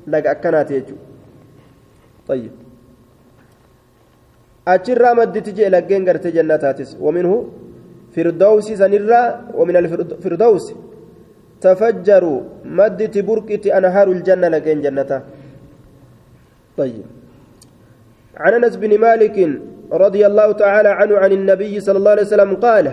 أكنات 0.08 0.72
يجو 0.72 0.96
طيب 2.28 2.52
أجرى 4.68 5.10
مدت 5.20 5.48
جي 5.58 5.66
لقين 5.70 6.02
قرت 6.10 6.28
جناتاتس 6.28 6.98
ومنه 7.06 7.34
فردوس 8.16 8.68
سنرى 8.82 9.22
ومن 9.60 9.76
الفردوس 9.82 10.66
تفجروا 11.62 12.42
مدت 12.80 13.16
بركة 13.18 13.78
أنهار 13.78 14.08
الجنة 14.12 14.48
لقين 14.48 14.82
جنتا 14.82 15.18
طيب 16.78 17.06
عن 18.38 18.54
أنس 18.54 18.76
بن 18.76 18.92
مالك 19.06 19.38
رضي 19.92 20.26
الله 20.26 20.52
تعالى 20.52 20.90
عنه 20.90 21.18
عن 21.18 21.32
النبي 21.32 21.80
صلى 21.80 21.98
الله 21.98 22.12
عليه 22.12 22.22
وسلم 22.22 22.56
قال 22.56 22.86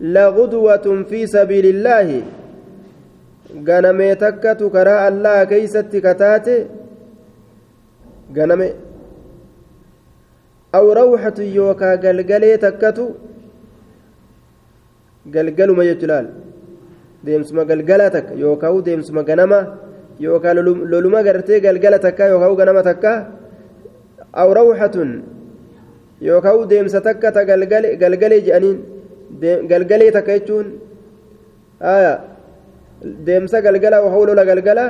لغدوة 0.00 0.86
في 1.10 1.26
سبيل 1.26 1.66
الله 1.66 2.22
ganamee 3.62 4.14
takkatu 4.24 4.70
karaa 4.70 5.06
allaa 5.08 5.46
keeysatti 5.50 6.00
kataate 6.06 6.54
ganame 8.36 8.68
aw 10.78 10.84
rawxatu 10.98 11.42
yookaa 11.58 11.96
galgalee 12.04 12.56
takkatu 12.64 13.04
galgaluma 15.34 15.84
jechu 15.88 16.06
laal 16.10 16.26
deemsuma 17.26 17.64
galgalaa 17.70 18.10
takka 18.16 18.32
yookaan 18.42 18.82
deemsuma 18.86 19.22
ganama 19.28 19.58
yookaan 20.24 20.56
loluma 20.92 21.22
gartee 21.26 21.60
galgala 21.66 21.98
takka 22.06 22.24
yookaan 22.32 22.56
ganama 22.60 22.82
takka 22.90 23.12
aw 24.40 24.48
rawxatun 24.58 25.10
yookaan 26.28 26.68
deemsa 26.70 27.00
takka 27.06 27.28
ta 27.36 27.44
galgalee 28.02 28.40
jedhaniin 28.46 28.78
galgalee 29.70 30.10
takka 30.16 30.32
jechuun 30.38 30.66
deemsa 33.02 33.60
galgala 33.62 33.96
yookaan 34.04 34.26
lola 34.28 34.44
galgala 34.44 34.86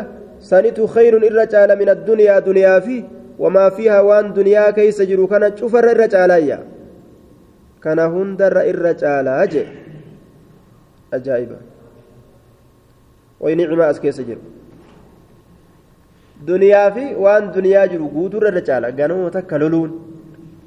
sanitu 0.51 0.87
khayrun 0.95 1.25
irra 1.31 1.47
caala 1.47 1.77
min 1.77 1.89
addunyaa 1.95 2.41
duniyaa 2.49 2.81
fi 2.87 2.97
wamaa 3.39 3.71
fiihaa 3.77 4.03
waan 4.11 4.35
duniyaa 4.39 4.73
keeysa 4.73 5.07
jiru 5.11 5.29
kana 5.29 5.51
cufarra 5.59 5.91
irra 5.97 6.09
caalaayya 6.15 6.59
kana 7.85 8.05
hundarra 8.15 8.63
irra 8.73 8.93
caalaa 9.03 9.47
jee. 9.53 9.67
Ajaa'iba. 11.17 11.59
Way 13.41 13.55
nicmaa 13.61 13.89
as 13.93 13.99
keessa 14.05 14.25
jiru. 14.29 14.41
Duniyaa 16.49 16.89
fi 16.97 17.05
waan 17.25 17.53
duniyaa 17.57 17.87
jiru 17.93 18.09
guutuurra 18.17 18.49
irra 18.53 18.63
caala. 18.69 18.93
Ganama 19.01 19.31
takka 19.37 19.59
loluun 19.63 19.91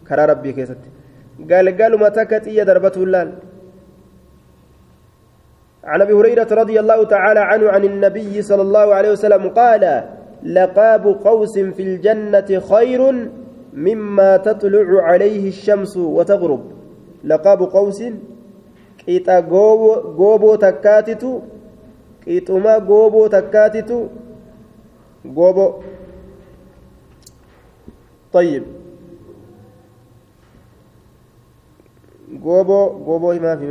karaa 0.08 0.28
rabbii 0.34 0.54
keessatti. 0.58 0.90
Galgaluma 1.52 2.12
takka 2.18 2.40
xiyya 2.46 2.66
darbatuun 2.70 3.10
laal 3.16 3.30
عن 5.88 6.02
أبي 6.02 6.14
هريرة 6.14 6.48
رضي 6.52 6.80
الله 6.80 7.04
تعالى 7.04 7.40
عنه 7.40 7.70
عن 7.70 7.84
النبي 7.84 8.42
صلى 8.42 8.62
الله 8.62 8.94
عليه 8.94 9.12
وسلم 9.12 9.50
قال 9.50 10.04
لقاب 10.44 11.04
قوس 11.08 11.60
في 11.60 11.84
الجنة 11.84 12.50
خير 12.60 13.02
مما 13.74 14.38
تطلع 14.38 15.04
عليه 15.04 15.48
الشمس 15.48 15.98
وتغرب. 15.98 16.64
لقاب 17.24 17.62
قوس 17.64 18.04
qixa 19.08 19.42
gooboo 20.20 20.58
takkaatitu 20.64 21.30
qixuma 22.24 22.74
gooboo 22.90 23.30
takkaatitu 23.36 23.98
gooboo 25.38 25.70
طيب. 28.34 28.64
gooboo 32.44 32.86
gooboo 33.06 33.32
himaa 33.32 33.58
fi 33.58 33.66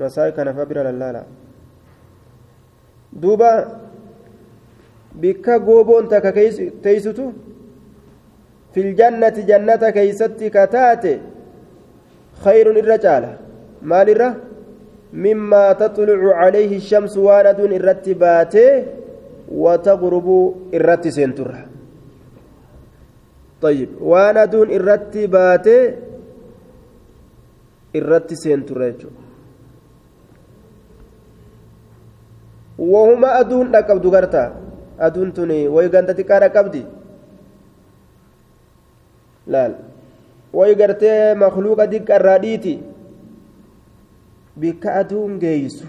masaa 0.00 0.30
kana 0.36 0.54
fa 0.54 0.66
bira 0.70 0.82
lallaala 0.88 1.22
duuba 3.22 3.50
bikka 5.22 5.58
gooboon 5.68 6.08
takka 6.12 6.32
teeysutu 6.84 7.24
filjannati 8.72 9.48
jannata 9.50 9.92
keeysatti 9.96 10.50
kataate 10.58 11.14
خير 12.44 12.66
الرجال 12.70 13.24
مال 13.90 14.08
الره 14.14 14.30
مما 15.12 15.72
تطلع 15.72 16.20
عليه 16.42 16.76
الشمس 16.76 17.16
واند 17.16 17.60
الرتبات 17.60 18.54
وتغرب 19.62 20.28
الرت 20.74 21.04
سنتر 21.08 21.48
طيب 23.64 23.90
واند 24.00 24.54
الرتبات 24.54 25.68
الرت 27.98 28.30
سنتر 28.44 28.80
وهما 32.78 33.40
أدون 33.40 33.72
لقب 33.72 34.02
دغرتا 34.02 34.44
أدون 35.00 35.32
تني 35.32 35.68
ويغنتي 35.68 36.22
كارا 36.22 36.46
قبدي 36.52 36.84
لا, 39.46 39.68
لا. 39.68 39.78
way 40.56 40.72
gartee 40.74 41.34
makluuqa 41.36 41.84
diqqarraa 41.92 42.38
dhiiti 42.44 42.74
bikka 44.56 44.94
aduun 45.00 45.36
geeysu 45.42 45.84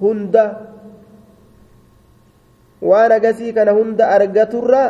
hunda 0.00 0.44
waan 2.90 3.12
agasii 3.12 3.52
kana 3.56 3.72
hunda 3.78 4.04
argaturra 4.16 4.82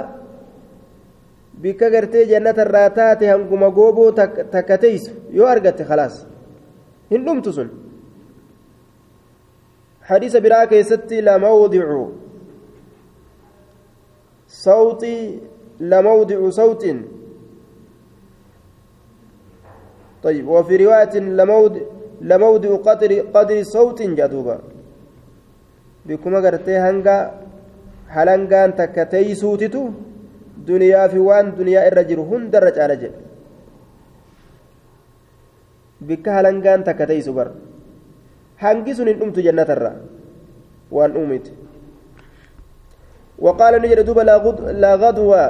bikka 1.62 1.90
gartee 1.94 2.26
jannatarraa 2.32 2.90
taate 2.90 3.24
hanguma 3.32 3.70
gooboo 3.70 4.10
takka 4.52 4.76
teeysu 4.84 5.10
yoo 5.32 5.46
argatte 5.54 5.84
khalaas 5.88 6.26
hin 7.10 7.24
dhumtu 7.26 7.52
sun 7.56 7.68
حديث 10.08 10.36
براء 10.36 10.64
كيستي 10.70 11.20
لموضع 11.20 11.86
صوتي 14.48 15.18
لموضع 15.80 16.38
صوت. 16.50 16.84
طيب 20.22 20.48
وفي 20.48 20.74
رواية 20.76 21.14
لموضع 21.38 21.80
لموضع 22.20 22.70
قدر 22.86 23.10
قدر 23.34 23.62
صوت 23.62 24.02
جدوبا. 24.02 24.56
بكما 26.06 26.38
قرتي 26.44 26.76
هنگا 26.84 27.16
هلنگان 28.14 28.70
تكتي 28.76 29.34
سوتتو 29.34 29.84
دنيا 30.68 31.08
في 31.08 31.18
وان 31.18 31.46
دنيا 31.58 31.88
الرجل 31.88 32.18
هند 32.30 32.56
الرجال 32.56 32.90
جل. 33.00 33.14
بك 36.00 36.26
هلنگان 36.28 36.80
تكتي 36.84 37.20
سبر 37.26 37.48
هنگي 38.64 38.92
سنين 38.98 39.22
أمت 39.22 39.36
جنة 39.46 39.68
الرا 39.76 39.92
وان 40.96 41.10
أمت 41.20 41.46
وقال 43.44 43.72
نجد 43.82 44.00
دوبا 44.08 44.22
لا 44.82 44.94
غدوة 45.02 45.44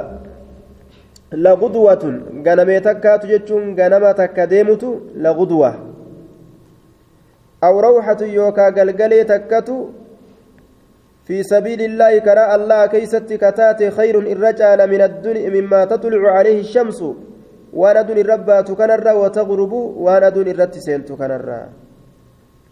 lagudwatun 1.35 2.43
ganamee 2.45 2.79
takkaatu 2.79 3.27
jechuun 3.27 3.75
ganama 3.75 4.13
takka 4.13 4.47
deemutu 4.47 4.89
lagudwa 5.17 5.71
aw 7.61 7.73
rawxatu 7.81 8.25
yookaa 8.37 8.71
galgalee 8.71 9.23
takkatu 9.25 9.77
في 11.25 11.43
سبيل 11.43 11.81
الله 11.81 12.21
كراء 12.21 12.55
الله 12.55 12.85
كيست 12.85 13.33
كتات 13.33 13.79
خير 13.97 14.15
الرجال 14.19 14.79
من 14.93 15.01
الدنيا 15.09 15.49
مما 15.49 15.85
تطلع 15.85 16.21
عليه 16.37 16.59
الشمس 16.61 16.99
وأنا 17.73 18.01
دون 18.01 18.17
الربات 18.17 18.71
كنرا 18.71 19.13
وتغرب 19.21 19.73
وأنا 19.73 20.29
دون 20.29 20.47
الرت 20.53 20.75
سنت 20.85 21.09
كنرا 21.11 21.61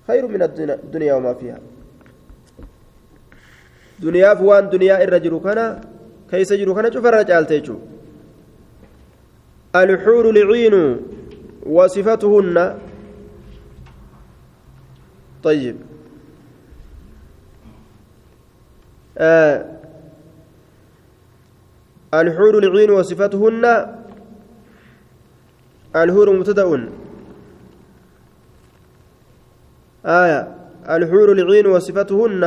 خير 0.07 0.27
من 0.27 0.41
الدنيا 0.41 1.13
وما 1.13 1.33
فيها. 1.33 1.59
دنيا 3.99 4.35
فوان 4.35 4.69
دنيا 4.69 5.03
الرجل 5.03 5.39
كان 5.39 5.81
كيس 6.31 6.53
جرو 6.53 6.73
كان 6.75 7.45
تيجو 7.45 7.77
الحور 9.75 10.29
العين 10.29 10.75
وصفتهن. 11.65 12.57
طيب. 15.43 15.77
آه. 19.17 19.59
الحور 22.13 22.53
العين 22.57 22.89
وصفتهن. 22.91 23.65
الحور 25.95 26.27
مبتدأ. 26.37 26.89
آية. 30.05 30.41
الحور 30.83 31.31
العين 31.31 31.67
وصفتهن. 31.67 32.43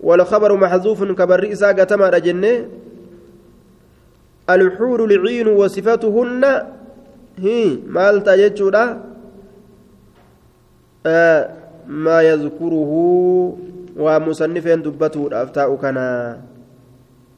والخبر 0.00 0.50
محذوف 0.56 1.00
كبر 1.04 1.52
إساءة 1.52 1.84
تما 1.84 2.08
رجنة. 2.08 2.68
الحور 4.50 5.04
العين 5.04 5.48
وصفتهن. 5.48 6.42
هي 7.38 7.78
مالتا 7.86 8.34
يجودا 8.34 9.00
آه 11.06 11.42
ما 11.88 12.22
يذكره 12.22 12.92
ومصنفين 13.96 14.82
دبته 14.82 15.26
الأفتاء 15.26 15.76
كان 15.76 15.98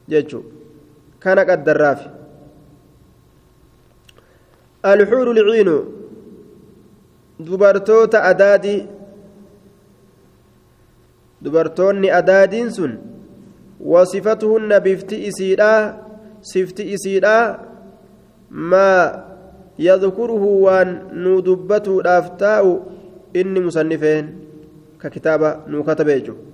جيتشو 0.09 0.41
كان 1.21 1.39
قد 1.39 1.63
درافي. 1.63 2.09
الحور 4.85 5.31
العين 5.31 5.69
dubartoota 7.39 8.23
adaadii 8.23 8.87
dubartoonni 11.41 12.11
adaadiin 12.11 12.71
sun 12.71 12.97
wasifatuhunna 13.79 14.79
bifti 14.79 15.25
isiidha 15.25 15.97
sifti 16.41 16.91
isiidha 16.93 17.59
maa 18.49 19.23
yadkuruhu 19.77 20.63
waan 20.63 20.99
nu 21.13 21.41
dubbatuudhaaf 21.41 22.37
taa'u 22.37 22.71
inni 23.33 23.59
musannifeen 23.59 24.35
ka 24.97 25.09
kitaaba 25.09 25.63
nuu 25.67 25.83
katabe 25.83 26.19
jechuudha 26.19 26.47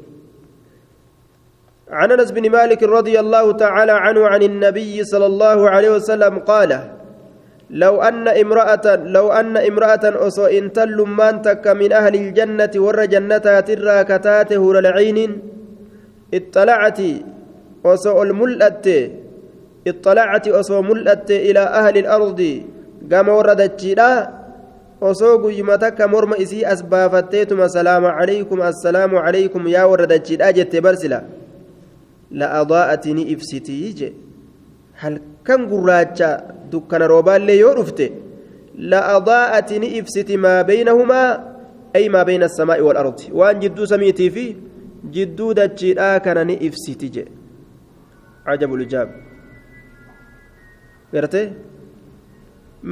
عن 1.93 2.11
انس 2.11 2.31
بن 2.31 2.49
مالك 2.49 2.83
رضي 2.83 3.19
الله 3.19 3.51
تعالى 3.51 3.91
عنه 3.91 4.27
عن 4.27 4.41
النبي 4.43 5.03
صلى 5.03 5.25
الله 5.25 5.69
عليه 5.69 5.89
وسلم 5.89 6.39
قال 6.39 6.71
لو 7.73 8.01
ان 8.01 8.27
امراه 8.27 8.85
لو 9.15 9.27
ان 9.31 9.57
امراه 9.57 10.03
اصو 10.27 10.45
ان 10.45 10.73
تلمان 10.73 11.41
تك 11.41 11.65
من 11.67 11.89
أهل 11.93 12.13
الجنه 12.15 12.73
ور 12.85 13.05
جنتها 13.05 13.59
ترى 13.67 13.97
كتات 14.09 14.53
هور 14.53 14.75
العين 14.79 15.19
اطلعت 16.33 16.99
اصو 17.85 18.23
الملأت 18.23 18.87
اطلعت 19.87 20.45
اصو 20.47 20.81
ملأت 20.81 21.29
إلى 21.31 21.59
أهل 21.59 21.95
الأرض 22.03 22.39
قام 23.11 23.27
وردت 23.29 23.81
takka 25.79 26.07
morma 26.07 26.37
isii 26.37 26.63
as 26.65 26.79
baafatteetuma 26.83 27.67
salaama 27.69 28.15
calaykum 28.17 28.61
assalaamu 28.61 29.19
calaykum 29.19 29.67
yaa 29.67 29.87
warra 29.87 30.07
dachiidha 30.07 30.53
jette 30.53 30.79
barsila 30.81 31.23
la'adaa'ati 32.31 33.13
ni 33.13 33.23
ibsitii 33.33 33.93
je 33.93 34.13
halkan 35.03 35.61
gurraacha 35.71 36.29
dukkana 36.71 37.07
roobaallee 37.13 37.57
yoo 37.63 37.73
dhufte 37.79 38.05
la'adaa'ati 38.91 39.79
ni 39.83 39.87
ibsiti 39.99 40.37
maa 40.45 40.59
baynahumaa 40.69 41.29
ay 41.97 42.05
maa 42.13 42.25
bayna 42.29 42.45
assamaa'i 42.51 42.81
walardi 42.87 43.31
waan 43.39 43.59
jidduu 43.63 43.87
samiitii 43.93 44.29
fi 44.35 44.45
jidduu 45.15 45.51
dachiidhaa 45.59 46.15
kana 46.25 46.43
ni 46.49 46.55
ibsiti 46.67 47.09
je 47.15 47.23
cajabuljaab 48.45 49.09
gartee 51.13 51.47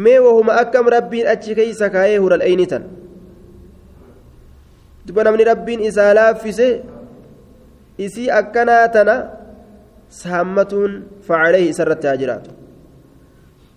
mee 0.05 0.20
wahuma 0.26 0.53
akkam 0.64 0.88
rabbiin 0.95 1.28
achi 1.34 1.55
keeysa 1.59 1.89
kaayee 1.95 2.18
hural 2.24 2.41
aynitan 2.49 2.84
duba 5.05 5.24
namni 5.28 5.43
rabbiin 5.51 5.82
isaa 5.89 6.14
laaffise 6.20 6.68
isii 8.05 8.30
akkanaa 8.39 8.88
tana 8.95 9.16
saammatuun 10.20 10.93
facalee 11.28 11.66
isarratti 11.72 12.07
haa 12.07 12.18
jiraatu. 12.22 12.49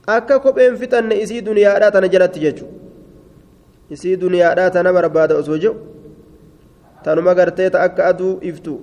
Akka 0.06 0.38
kopheen 0.44 0.76
fixanne 0.80 1.14
isii 1.24 1.42
duniyaadhaa 1.48 1.90
tana 1.90 2.08
jalatti 2.14 2.40
jechu. 2.46 2.66
Isii 3.90 4.16
duniyaadhaa 4.22 4.70
tana 4.70 4.92
barbaada 4.92 5.34
osoo 5.42 5.58
jedhu 5.64 5.76
tanuma 7.04 7.34
gartee 7.34 7.70
ta 7.70 7.78
akka 7.86 8.06
aduu 8.10 8.34
iftu 8.50 8.74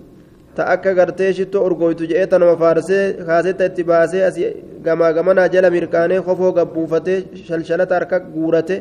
ta 0.56 0.66
akka 0.74 0.94
gartee 1.00 1.34
shittoo 1.38 1.64
urgooytu 1.68 2.08
jedhee 2.12 2.28
tanuma 2.34 2.56
faarsee 2.64 3.04
kaasetta 3.28 3.66
itti 3.70 3.84
baasee 3.92 4.24
asii 4.30 4.50
gamaa 4.86 5.12
gamanaa 5.18 5.48
jala 5.54 5.70
mirkaanee 5.76 6.22
kofoo 6.28 6.52
gabbuufatee 6.58 7.18
shalshalata 7.48 7.96
harka 8.00 8.20
guurate 8.36 8.76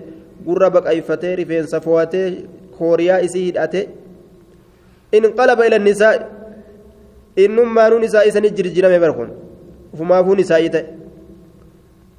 gurra 0.47 0.71
baqayfatee 0.75 1.33
rifeensa 1.41 1.81
fo'atee 1.87 2.27
kooriyaa 2.79 3.21
isii 3.27 3.45
hidhate 3.49 3.81
inqalaba 5.19 5.67
ila 5.69 5.79
nisaa 5.89 6.15
innummaanuun 7.49 8.05
isaa 8.09 8.25
isanii 8.31 8.51
jirjirame 8.59 8.99
barkun 9.05 9.31
ufumaafuun 9.95 10.39
isaa'ii 10.45 10.71
ta'e 10.75 10.85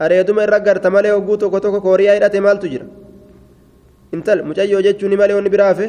areeduma 0.04 0.44
irra 0.48 0.60
garta 0.68 0.90
malee 0.96 1.12
hogguu 1.16 1.38
tokko 1.44 1.60
tokko 1.66 1.80
kooriyaa 1.88 2.16
hidhate 2.18 2.40
maaltu 2.48 2.68
jira 2.74 2.86
intal 4.16 4.40
mucayyoo 4.50 4.82
jechuun 4.88 5.16
malee 5.22 5.36
wanni 5.40 5.50
biraafe 5.56 5.88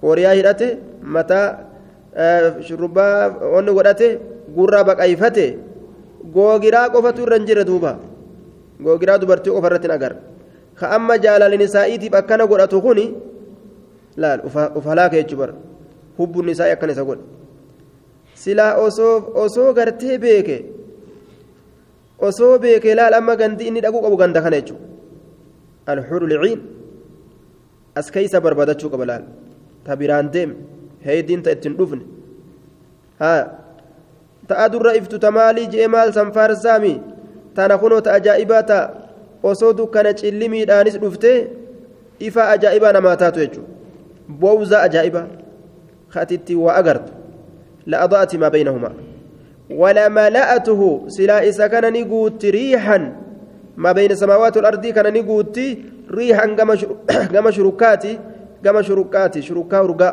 kooriyaa 0.00 0.34
hidhate 0.38 0.68
mataa 1.16 1.46
shurrubbaa 2.68 3.14
wanni 3.54 3.72
godhate 3.78 4.08
gurra 4.56 4.80
baqayfate 4.88 5.46
googiraa 6.34 6.86
qofatu 6.94 7.20
irra 7.26 7.36
hin 7.38 7.46
jirre 7.50 7.64
duuba 7.70 7.92
googiraa 8.84 9.18
dubartii 9.22 9.52
qofa 9.56 9.68
irratti 9.70 9.92
agarra 9.98 10.16
ka 10.78 10.86
amma 10.96 11.14
jaalalin 11.24 11.62
isaa'iitiif 11.68 12.14
akkana 12.20 12.44
godhatu 12.52 12.82
kuni 12.86 13.04
laal 14.22 14.40
ufalaaka 14.78 15.16
jechuu 15.20 15.38
bara 15.42 15.54
hubbuun 16.18 16.48
isaa 16.54 16.68
akkana 16.74 16.92
isa 16.96 17.04
godhe 17.10 17.24
silaa 18.42 18.72
osoo 19.44 19.72
gartee 19.78 20.18
beeke 20.24 20.56
osoo 22.28 22.58
beeke 22.64 22.94
laal 22.98 23.14
amma 23.20 23.36
gandi 23.36 23.68
inni 23.68 23.80
dhaquu 23.84 24.02
qabu 24.04 24.16
ganda 24.22 24.42
kana 24.44 24.56
jechuudha 24.60 24.86
alxuru 25.92 26.26
liciin 26.32 26.60
as 27.94 28.10
keeysa 28.14 28.40
barbaadachuu 28.44 28.90
qaba 28.94 29.06
laal 29.10 29.24
ta 29.84 29.96
biraan 30.00 30.30
deeme 30.34 30.54
heeydiin 31.06 31.42
ta 31.42 31.50
ittiin 31.56 31.76
dhufne 31.78 32.04
haa 33.22 33.42
ta'a 34.50 34.68
durra 34.72 34.94
iftu 35.00 35.18
ta 35.24 35.30
maalii 35.38 35.68
je'e 35.72 35.88
maal 35.94 36.12
san 36.18 36.32
faarsaami 36.36 36.94
tana 37.54 37.78
kunoo 37.82 38.02
ajaa'ibaa 38.18 38.62
ta 38.70 38.78
osoo 39.50 39.72
dukkana 39.80 40.14
cillimiidhaanis 40.20 41.00
dhufte 41.02 41.32
ifa 42.28 42.48
ajaa'ibaa 42.54 42.92
namaa 42.98 43.16
taatu 43.22 43.40
jechuudha 43.44 43.70
bowza 44.42 44.82
ajaa'ibaa 44.86 45.26
katitti 46.14 46.54
waa 46.64 46.76
agartu 46.82 47.21
la'adaati 47.86 48.38
maa 48.38 48.50
baynahumaa 48.50 48.94
ولملأته 49.72 50.80
سلا 51.08 51.48
إسا 51.48 51.66
كان 51.66 51.92
نقوت 51.92 52.44
ريحا 52.44 52.98
ما 53.76 53.92
بين 53.92 54.10
السماوات 54.10 54.56
والأرض 54.56 54.86
كان 54.86 55.06
نقوت 55.14 55.56
ريحا 56.10 56.46
كما 57.32 57.50
شركاتي 57.50 58.12
كما 58.64 58.82
شركاتي 58.82 59.42
شركا 59.42 59.80
ورقا 59.80 60.10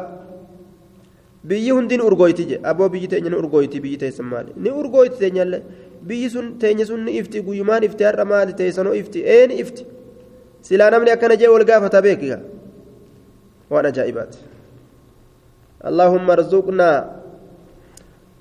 biyyi 1.50 1.72
hundiin 1.72 2.02
urgooyti 2.02 2.44
je 2.50 2.60
aboo 2.64 2.90
biyyi 2.94 3.08
teenya 3.08 3.30
ni 3.30 3.36
urgooyti 3.36 3.80
biyyi 3.84 3.98
teessan 3.98 4.26
maali 4.26 4.52
ni 4.64 4.70
urgooyti 4.72 5.18
teenyallee 5.20 5.62
biyyi 6.08 6.30
sun 6.30 6.60
teenya 6.60 6.86
sun 6.86 7.06
ni 7.06 7.12
ifti 7.20 7.40
guyyumaan 7.42 7.84
ifti 7.84 8.04
har'a 8.04 8.26
maali 8.26 8.54
teessanoo 8.54 8.94
ifti 9.02 9.20
ee 9.36 9.48
ni 9.48 9.56
ifti 9.64 9.86
silaa 10.62 10.90
namni 10.92 11.12
akkana 11.16 11.36
jee 11.40 11.48
wal 11.48 11.66
gaafata 11.70 12.02
beekiga 12.02 12.40
waan 13.72 13.86
ajaa'ibaati 13.92 14.40
اللهم 15.90 16.28
ارزقنا 16.32 17.19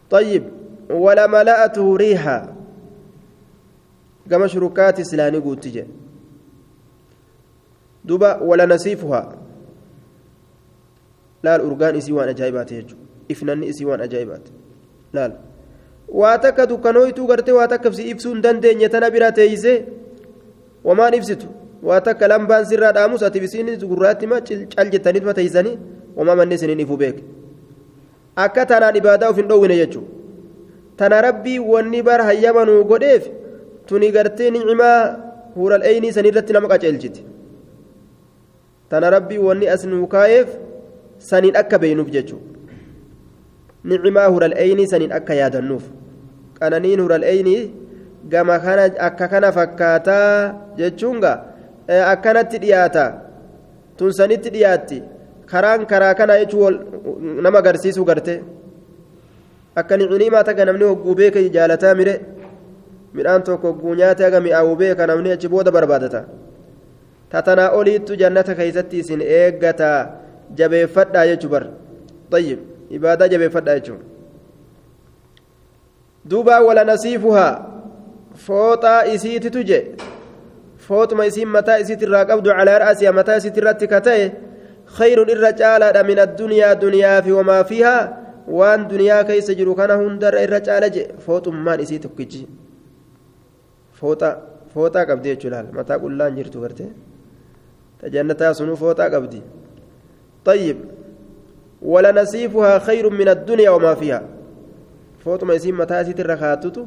طيب 0.09 0.43
ولا 0.89 1.27
ملأته 1.27 1.95
ريحا 1.95 2.55
كما 4.29 4.47
شركات 4.47 5.01
سلاني 5.01 5.37
قوتي 5.37 5.85
دوبا 8.05 8.41
ولا 8.41 8.65
نسيفها 8.65 9.43
laal 11.43 11.61
urgaan 11.67 11.95
isii 11.99 12.13
waan 12.15 12.29
ajaa'ibaati 12.29 12.75
jechuudha 12.75 13.03
ifnanni 13.33 13.67
isii 13.67 13.85
waan 13.85 14.01
ajaa'ibaati 14.01 14.51
laal 15.13 15.31
waa 16.21 16.37
takka 16.45 16.65
dukkanooytuu 16.71 17.27
gartee 17.27 17.55
waa 17.57 17.67
takka 17.67 17.91
ibsuu 18.05 18.31
hin 18.33 18.41
dandeenye 18.41 18.89
tana 18.89 19.09
bira 19.11 19.31
teeysee 19.39 19.77
wamaan 20.83 21.13
ibsitu 21.19 21.47
waa 21.83 22.01
takka 22.01 22.27
lambaan 22.27 22.65
sirraa 22.65 22.91
dhaamus 22.99 23.23
ati 23.23 23.39
isiin 23.49 23.77
gurraatti 23.91 24.27
ma 24.27 24.41
cal 24.75 24.89
jettaniituma 24.95 25.33
teeysanii 25.33 25.77
akka 28.44 28.66
tanaan 28.72 28.96
ibaadaa 29.00 29.30
of 29.32 29.36
hin 29.40 29.48
dhoowwine 29.50 29.76
jechuudha 29.80 30.12
tana 30.98 31.20
rabbii 31.28 31.58
wanni 31.72 32.02
bar 32.08 32.20
hayyamanuu 32.28 32.84
godheef 32.92 33.26
tuni 33.86 34.10
gartee 34.16 34.50
nicimaa 34.56 35.00
huural 35.56 35.82
eeynii 35.90 36.12
sanirratti 36.16 36.52
nama 36.56 36.68
qaceelchiti 36.72 37.24
tana 38.90 39.10
rabbii 39.16 39.38
wanni 39.48 39.68
as 39.74 39.84
nuu 39.92 40.06
kaayeef 40.14 40.48
saniin 41.30 41.56
akka 41.62 41.78
beeynuuf 41.84 42.10
jechuudha 42.16 42.48
nicimaa 43.84 44.28
hural 44.34 44.54
eeynii 44.64 44.86
saniin 44.92 45.12
akka 45.18 45.34
yaadannuuf 45.40 45.84
qananiin 46.58 47.00
hural 47.00 47.22
eeynii 47.32 47.60
gama 48.32 48.58
kana 48.64 48.84
akka 49.08 49.28
kana 49.34 49.52
fakkaataa 49.58 50.54
jechuunga 50.80 51.32
akkanatti 52.12 52.58
dhiyaata 52.64 53.04
tun 53.98 54.12
sanitti 54.18 54.50
dhiyaatti 54.56 55.02
karaan 55.50 55.86
karaa 55.86 56.14
kana 56.14 56.38
jechuun 56.40 56.74
nama 57.42 57.58
agarsiisuu 57.58 58.04
garte. 58.04 58.34
Akka 59.76 59.96
ni'inimaa 59.96 60.44
taga 60.44 60.64
namni 60.64 60.84
hogguu 60.84 61.14
beeka 61.14 61.42
jaalataa 61.56 61.94
mire 61.94 62.14
midhaan 63.14 63.42
tokko 63.42 63.72
hogguu 63.72 63.94
nyaate 63.94 64.24
haga 64.24 64.40
mi'aawuu 64.40 64.76
beeka 64.76 65.06
namni 65.06 65.32
achi 65.32 65.48
booda 65.48 65.70
barbaadata. 65.70 66.24
Tatanaa 67.30 67.70
oliittu 67.78 68.16
jannata 68.16 68.54
keessatti 68.54 68.98
isin 69.04 69.20
eeggataa 69.20 69.98
jabeeffadhaa 70.58 71.26
jechuu 71.30 71.50
bar. 71.54 71.64
Xayyib 72.32 72.58
ibaadaa 72.90 73.28
jabeeffadhaa 73.28 73.78
jechuun. 73.80 74.00
Duuba 76.30 76.60
haa 76.60 77.52
fooxaa 78.46 79.04
isiititu 79.12 79.62
je 79.64 79.78
fooxuma 80.88 81.24
isiin 81.26 81.48
mataa 81.48 81.78
isiitirraa 81.84 82.24
qabdu 82.24 82.50
calaa 82.50 82.78
ra'asiyaa 82.84 83.12
mataa 83.12 83.36
isiitirratti 83.40 83.88
ka 83.88 84.00
ta'e 84.00 84.26
khayrun 84.96 85.28
irra 85.34 85.52
caalaadha 85.60 86.02
min 86.10 86.18
addunyaa 86.26 86.74
duniyaa 86.84 87.18
fi 87.22 87.32
wamaa 87.38 87.62
fiihaa 87.70 88.02
waan 88.58 88.88
duniyaa 88.92 89.24
keessa 89.28 89.54
jiru 89.58 89.74
kana 89.80 90.00
hundarra 90.02 90.42
irra 90.46 90.60
caala 90.60 90.88
je 90.96 91.02
fooxummaan 91.26 91.80
isii 91.84 92.00
tokkichi 92.04 92.42
fooxaa 94.00 94.34
fooxaa 94.74 95.06
qabdi 95.10 95.28
jechuu 95.34 95.50
laal 95.54 95.68
mataa 95.78 95.98
qullaan 96.04 96.36
jirtu 96.38 96.64
gartee 96.64 96.90
tajannataa 98.00 98.52
sunuu 98.60 98.76
fooxaa 98.84 99.10
qabdi 99.16 99.40
طيب 100.48 100.76
ولنسيفها 101.82 102.78
خير 102.78 103.10
من 103.10 103.28
الدنيا 103.28 103.70
وما 103.70 103.94
فيها 103.94 104.22
فوتما 105.24 105.54
يسيم 105.54 105.78
متاسي 105.78 106.12
ترخاتتو 106.12 106.82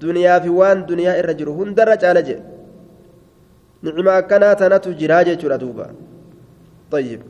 دنيا 0.00 0.38
في 0.38 0.48
وان 0.48 0.86
دنيا 0.86 1.20
الرجل 1.20 1.48
هندر 1.48 1.94
جالج 2.02 2.28
نعمة 3.82 4.20
كانت 4.20 4.62
نتو 4.72 4.90
جراجة 5.00 5.56
دوبا 5.62 5.86
طيب 6.90 7.20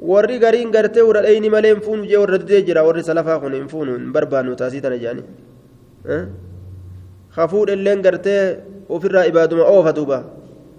warri 0.00 0.38
gariin 0.38 0.70
gartee 0.72 1.02
warra 1.08 1.22
dheyni 1.22 1.50
malee 1.50 1.72
hin 1.74 1.82
fuunu 1.86 2.06
jee 2.10 2.16
warra 2.16 2.38
didee 2.42 2.62
jira 2.68 2.84
warri 2.88 3.02
salafaa 3.04 3.38
kun 3.40 3.54
hin 3.58 3.68
fuunu 3.68 3.96
hin 3.96 4.12
barbaannu 4.12 4.56
taasii 4.60 4.80
tana 4.84 4.98
jedhani 5.02 5.22
hafuudha 7.36 7.72
illeen 7.78 8.02
gartee 8.06 8.42
ofirraa 8.88 9.26
ibaaduma 9.32 9.64
oofa 9.72 9.92
duuba 9.98 10.18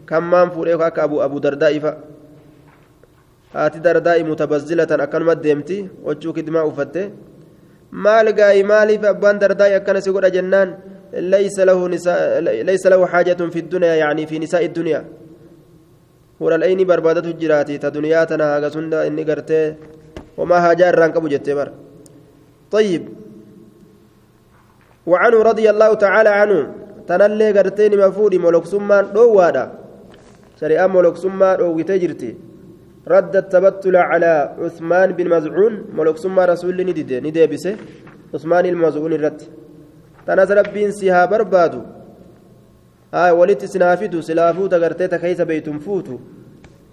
kan 0.06 0.24
maan 0.32 0.52
fuudhee 0.56 0.80
akka 0.90 1.04
abu 1.08 1.22
abu 1.28 1.40
dardaa'ifa 1.46 1.92
haati 3.54 3.80
dardaa'i 3.88 4.24
mutabazzilatan 4.32 5.06
akkanuma 5.06 5.36
deemti 5.36 5.78
hochuu 6.08 6.34
kidmaa 6.38 6.66
uffatte 6.72 7.02
maal 7.92 8.34
gaayi 8.40 8.64
maaliif 8.64 9.04
abbaan 9.14 9.40
dardaa'i 9.44 9.78
akkana 9.80 10.02
godha 10.16 10.30
jennaan 10.38 10.76
laysa 11.14 12.90
lahu 12.92 13.06
xaajatun 13.14 13.52
fi 13.52 13.62
dunyaa 13.62 13.96
yaanii 14.04 14.28
fi 14.32 14.40
nisaa'i 14.40 14.70
dunyaa 14.78 15.04
hural'ayni 16.42 16.90
barbaadatu 16.92 17.38
jiraati. 17.42 17.80
Ta 17.80 17.94
duniyaa 17.94 18.26
tana 18.26 18.52
haga 18.54 18.74
sunda 18.76 19.06
inni 19.06 19.24
gartee 19.30 19.78
homaa 20.38 20.62
haajaa 20.66 20.92
irraan 20.94 21.14
qabu 21.14 21.30
jettee 21.36 21.56
bara. 21.62 21.74
طيب 22.72 23.04
وعنه 25.06 25.42
رضي 25.42 25.70
الله 25.70 25.94
تعالى 25.94 26.30
عنه 26.30 26.60
تنلي 27.08 27.52
قرتين 27.58 27.92
مفودي 28.00 28.38
ملوك 28.38 28.66
سمان 28.66 29.04
دوادا 29.14 29.66
شريعة 30.62 30.88
ملوك 30.88 31.16
سمان 31.24 31.58
دوغتي 31.58 31.98
جرتي 32.04 32.32
رد 33.08 33.36
التبتل 33.36 33.96
على 33.96 34.56
عثمان 34.64 35.10
بن 35.18 35.26
مزعون 35.30 35.74
ملوك 35.98 36.18
سمان 36.18 36.50
رسول 36.50 36.78
ندي 36.88 37.20
ندي 37.28 37.48
بسه 37.52 37.76
عثمان 38.34 38.66
المزعون 38.66 39.14
الرد 39.14 39.42
تنزل 40.28 40.64
بين 40.74 40.92
سيها 40.92 41.26
بربادو 41.32 41.82
sinaafidu 43.68 44.22
silaafuu 44.22 44.70
tagartee 44.70 45.08
ta 45.08 45.18
keeysa 45.20 45.46
beeytun 45.46 45.80
fuutu 45.80 46.20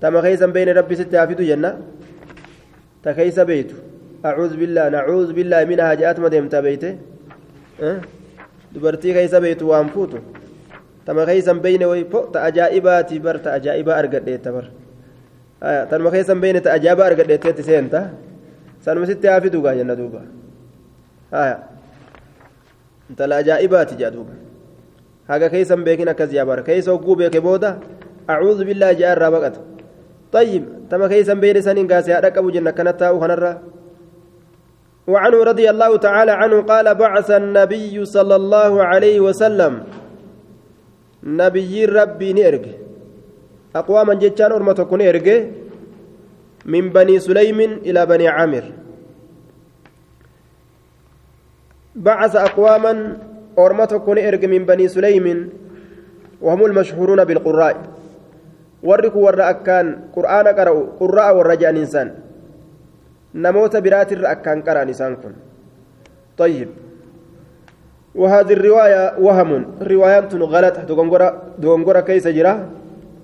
tama 0.00 0.22
keeysan 0.22 0.52
beyne 0.52 0.72
rabbi 0.72 0.96
sitti 0.96 1.16
haafidu 1.16 1.44
jenna 1.44 1.76
ta 3.02 3.14
keeysa 3.14 3.44
beeytu 3.44 3.76
acuuz 4.22 4.56
billaa 4.56 4.90
nacuuz 4.90 5.32
billaahi 5.32 5.66
minahaa 5.66 5.96
je'atuma 5.96 6.30
deemtaa 6.30 6.62
beeyte 6.62 6.98
dubartii 8.74 9.12
keeysa 9.14 9.40
beeytu 9.40 9.68
waan 9.70 9.88
fuutu 9.94 10.18
tama 11.04 11.26
keeysan 11.26 11.60
beyne 11.60 11.86
way 11.86 12.04
po 12.04 12.20
ta 12.32 12.42
ajaa'ibaati 12.48 13.20
bar 13.20 13.38
ta 13.38 13.52
ajaa'ibaa 13.58 13.96
argadheetta 14.02 14.52
bar 14.52 14.66
tanuma 15.90 16.10
keeysan 16.10 16.40
beyne 16.40 16.60
ta 16.60 16.72
ajaa'ibaa 16.72 17.06
argadheetteetti 17.12 17.62
seenta 17.62 18.10
sanuma 18.84 19.06
sitti 19.06 19.26
haafidu 19.26 19.62
gaa 19.62 19.74
jenna 19.78 19.96
duuba 19.96 20.22
intala 23.10 23.36
ajaa'ibaati 23.42 23.94
jedha 24.02 24.10
duuba 24.18 24.47
haga 25.28 25.48
keeysan 25.52 25.84
beekin 25.84 26.08
akkas 26.08 26.30
jaabar 26.32 26.64
keeysa 26.64 26.92
hogguu 26.92 27.16
beeke 27.16 27.40
booda 27.40 27.78
acuudhu 28.26 28.64
billaahi 28.68 29.00
jaa 29.00 29.12
irraa 29.16 29.32
baqata 29.36 29.60
طيب 30.32 30.64
تما 30.90 31.08
كيسا 31.08 31.34
بين 31.34 31.60
سنين 31.60 31.88
قاسي 31.88 32.12
هذا 32.12 32.38
أبو 32.38 32.50
جنة 32.50 32.70
كانت 32.70 33.02
وخنرة 33.02 33.52
وعنه 35.08 35.38
رضي 35.44 35.70
الله 35.70 35.96
تعالى 35.96 36.32
عنه 36.32 36.62
قال 36.62 36.94
بعث 36.94 37.30
النبي 37.30 38.04
صلى 38.04 38.36
الله 38.36 38.72
عليه 38.84 39.20
وسلم 39.20 39.72
نبي 41.24 41.84
ربي 41.84 42.32
نيرج 42.32 42.66
أقواما 43.76 44.14
جتان 44.14 44.52
أرمتك 44.52 44.92
نيرج 44.92 45.28
من 46.64 46.84
بني 46.90 47.18
سليم 47.18 47.60
إلى 47.88 48.06
بني 48.06 48.28
عامر 48.28 48.64
بعث 51.94 52.36
أقواما 52.36 52.92
أرمتك 53.58 54.08
ni 54.08 54.20
erge 54.20 54.44
من 54.44 54.62
بني 54.64 54.88
سليم 54.88 55.26
وهم 56.40 56.60
المشهورون 56.64 57.24
بالقراء. 57.24 57.76
warri 58.78 59.10
kun 59.10 59.26
warra 59.26 59.50
akkaan 59.50 60.14
qur'aana 60.14 60.54
qara'u 60.54 60.94
qurra'a 61.02 61.34
warra 61.34 61.58
je'an 61.58 61.74
insaan 61.74 62.14
namoota 63.34 63.82
biraatirra 63.82 64.38
طيب. 66.38 66.68
وهذه 68.14 68.52
الرواية 68.52 69.18
وهم. 69.18 69.82
رواية 69.82 70.30
غلط. 70.30 70.76
dogongora 71.58 72.00
keessa 72.00 72.30
jira. 72.30 72.54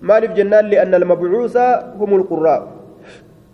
maaliif 0.03 0.31
jennaan 0.35 0.65
لأن 0.67 0.95
المبعوث 0.95 1.57
هم 1.95 2.11
القراء. 2.15 2.61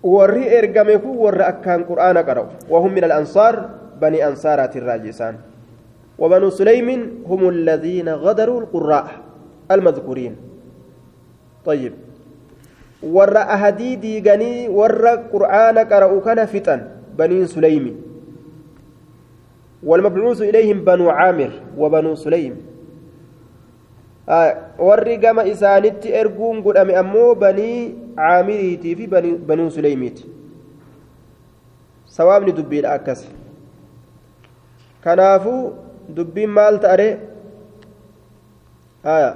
warri 0.02 0.44
ergamu 0.58 0.93
kun 0.93 1.10
warra 1.12 1.42
قرآن 1.88 2.16
قرأوا 2.18 2.72
وهم 2.72 2.90
من 2.94 3.04
الأنصار 3.04 3.54
بني 4.00 4.24
أنصارات 4.24 4.76
الراجسان. 4.76 5.49
وبنو 6.20 6.50
سليم 6.50 6.88
هم 7.26 7.48
الذين 7.48 8.08
غدروا 8.08 8.60
القراء 8.60 9.06
المذكورين. 9.70 10.36
طيب. 11.64 11.92
ور 13.02 13.36
أهدي 13.38 13.96
ديغني 13.96 14.68
ور 14.68 15.06
قرآن 15.08 15.78
قرأوا 15.78 16.20
كان 16.20 16.46
فتن 16.46 16.80
بني 17.18 17.46
سليم. 17.46 17.96
والمبعوث 19.82 20.42
إليهم 20.42 20.84
بنو 20.84 21.10
عامر 21.10 21.50
وبنو 21.78 22.14
سليم. 22.14 22.56
آه 24.28 24.78
ور 24.78 25.08
قام 25.08 25.40
إسانت 25.40 26.06
إرقون 26.06 26.62
قدام 26.62 26.90
أمو 26.90 27.34
بني 27.34 27.94
عامريتي 28.18 28.94
في 28.94 29.06
بني 29.06 29.32
بنو 29.32 29.70
سليميت 29.70 30.20
سوابني 32.06 32.52
دبي 32.52 32.86
مال 36.46 36.80
تأري 36.80 37.18
آه 39.04 39.32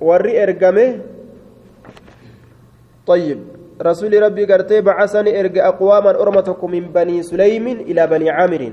warri 0.00 0.36
ergame 0.36 1.00
طيب 3.06 3.38
رسول 3.82 4.22
ربي 4.22 4.44
قرتي 4.44 4.80
بعثني 4.80 5.40
ارجع 5.40 5.68
اقواما 5.68 6.10
ارمتكم 6.10 6.70
من 6.70 6.84
بني 6.92 7.22
سليم 7.22 7.66
إلى 7.86 8.06
بني 8.06 8.30
عامر 8.30 8.72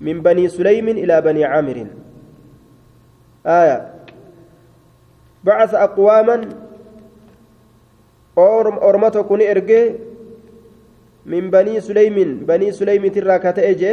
من 0.00 0.16
بني 0.22 0.48
سليم 0.48 0.88
إلى 0.88 1.20
بني 1.20 1.44
عامر 1.44 1.86
آية 3.46 3.78
بعث 5.44 5.74
اقواما 5.74 6.48
ارمتكم 8.82 9.40
ارجع 9.40 9.82
من 11.26 11.50
بني 11.50 11.82
سليم 11.82 12.46
بني 12.46 12.70
سليم 12.70 13.02
تراكت 13.06 13.58
أجي 13.58 13.92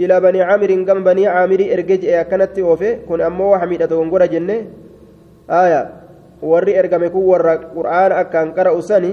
إلى 0.00 0.14
بني 0.20 0.42
عامر 0.42 0.70
قم 0.84 1.00
بني 1.04 1.24
عامر 1.26 1.60
إرجج 1.72 2.04
كانت 2.28 2.58
وفي 2.58 3.08
كن 3.08 3.20
أمو 3.20 3.56
حميدة 3.56 3.88
ونقول 3.96 4.28
جنة. 4.28 4.56
آية. 5.48 5.82
وري 6.44 6.72
إرجمكو 6.78 7.18
ور 7.18 7.46
قرآن 7.72 8.12
أكان 8.12 8.52
قرأ 8.52 8.80
سني. 8.80 9.12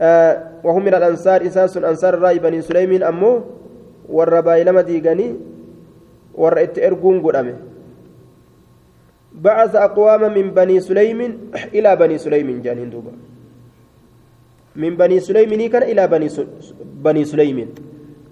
آه 0.00 0.32
وهم 0.64 0.84
من 0.84 0.94
الأنصار 0.94 1.40
إنسان 1.40 1.84
أنصار 1.84 2.18
رأي 2.18 2.38
بني 2.44 2.60
سليم 2.60 3.02
أمو. 3.02 3.32
ور 4.12 4.40
بايلما 4.40 4.80
ديغني 4.84 5.28
ور 6.34 6.62
إتئرقون 6.62 7.24
قدامه 7.24 7.56
بعث 9.32 9.72
أقواما 9.76 10.28
من 10.28 10.50
بني 10.50 10.80
سليم 10.80 11.20
إلى 11.74 11.90
بني 11.96 12.16
سليم 12.18 12.62
جانين 12.62 12.90
دوبا. 12.90 13.12
من 14.76 14.96
بني 14.96 15.20
سليم 15.20 15.50
كان 15.72 15.82
إلى 15.82 16.04
بني 16.06 16.28
بني 17.02 17.24
سليم. 17.24 17.58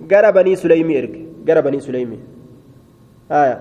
gara 0.04 0.32
banii 0.32 0.56
suleymi 0.56 0.94
erge 0.94 1.20
gara 1.46 1.64
banii 1.64 1.80
suleymi 1.80 2.18
aya 3.30 3.56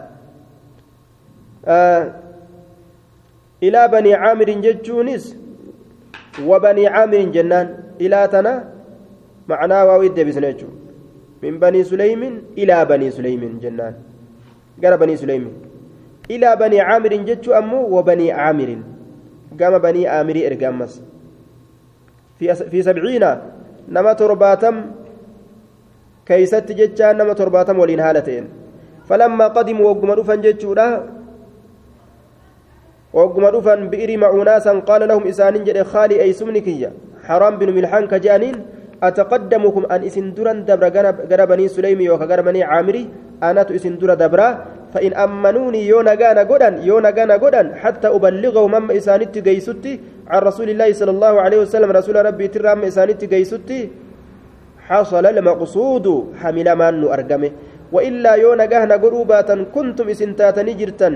إلى 3.63 3.81
بني 3.88 4.11
عامر 4.13 4.49
جتشونس 4.59 5.23
وبني 6.43 6.84
عامر 6.88 7.31
جنان. 7.31 7.67
إلى 8.01 8.27
تنا. 8.27 8.53
معناه 9.47 9.86
واويد 9.88 10.19
بسنجو. 10.19 10.67
من 11.43 11.59
بني 11.63 11.84
سليم 11.88 12.21
إلى 12.59 12.75
بني 12.86 13.07
سليم 13.11 13.59
جنان. 13.63 13.93
قال 14.84 14.93
بني 14.99 15.15
سليم. 15.15 15.47
إلى 16.27 16.49
بني 16.59 16.79
عامر 16.84 17.13
جتشو 17.23 17.55
أمو 17.55 17.88
وبني 17.95 18.36
عامر. 18.36 18.69
قام 19.59 19.77
بني 19.79 20.07
عامر 20.07 20.36
إرقامس 20.47 20.93
في 22.51 22.79
سبعين 22.83 23.25
نما 23.89 24.13
ترباتم 24.13 24.75
كيست 26.25 26.71
جتشان 26.71 27.17
نما 27.17 27.33
ترباتم 27.33 27.79
ولين 27.79 27.99
هالتين. 27.99 28.63
فلما 29.03 29.47
قدموا 29.47 29.85
وقم 29.89 30.09
رفن 30.11 30.41
جتشورا 30.41 30.87
وقم 33.13 33.43
بئر 33.91 34.09
معوناسا 34.17 34.73
قال 34.87 35.01
لهم 35.07 35.23
إسان 35.27 35.63
جد 35.63 35.83
خالي 35.83 36.21
أي 36.21 36.33
سمنكية 36.33 36.89
حرام 37.27 37.53
بن 37.59 37.69
ملحان 37.75 38.07
كجانين 38.07 38.55
أتقدمكم 39.03 39.83
أن 39.91 40.01
إسن 40.03 40.33
درا 40.33 40.53
دبر 40.53 40.87
غرا 41.29 41.45
بني 41.45 41.67
سليمي 41.67 42.09
وكغرا 42.09 42.41
بني 42.41 42.63
عامري 42.63 43.03
أنا 43.43 43.61
إسن 43.75 43.97
درا 43.99 44.15
دبرا 44.15 44.49
فإن 44.93 45.11
أمنوني 45.25 45.81
يونا 45.91 46.13
غانا 46.21 46.41
غدان 46.51 46.73
يونا 46.89 47.09
غانا 47.17 47.35
غدان 47.43 47.67
حتى 47.83 48.07
أبلغه 48.07 48.63
مم 48.73 48.91
إسانتي 48.99 49.41
جيستي 49.47 49.93
عن 50.31 50.39
رسول 50.49 50.67
الله 50.73 50.89
صلى 50.99 51.11
الله 51.15 51.33
عليه 51.41 51.59
وسلم 51.65 51.89
رسول 51.99 52.15
ربي 52.25 52.47
ترام 52.53 52.79
إسانتي 52.89 53.25
جيستي 53.33 53.79
حصل 54.87 55.25
المقصود 55.25 56.05
حمل 56.41 56.67
ما 56.79 56.89
أرقمه 57.15 57.51
وإلا 57.95 58.33
يونا 58.43 58.65
غانا 58.71 58.95
غروبة 59.03 59.49
كنتم 59.75 60.07
إسنتاتني 60.13 60.73
جرتا 60.79 61.09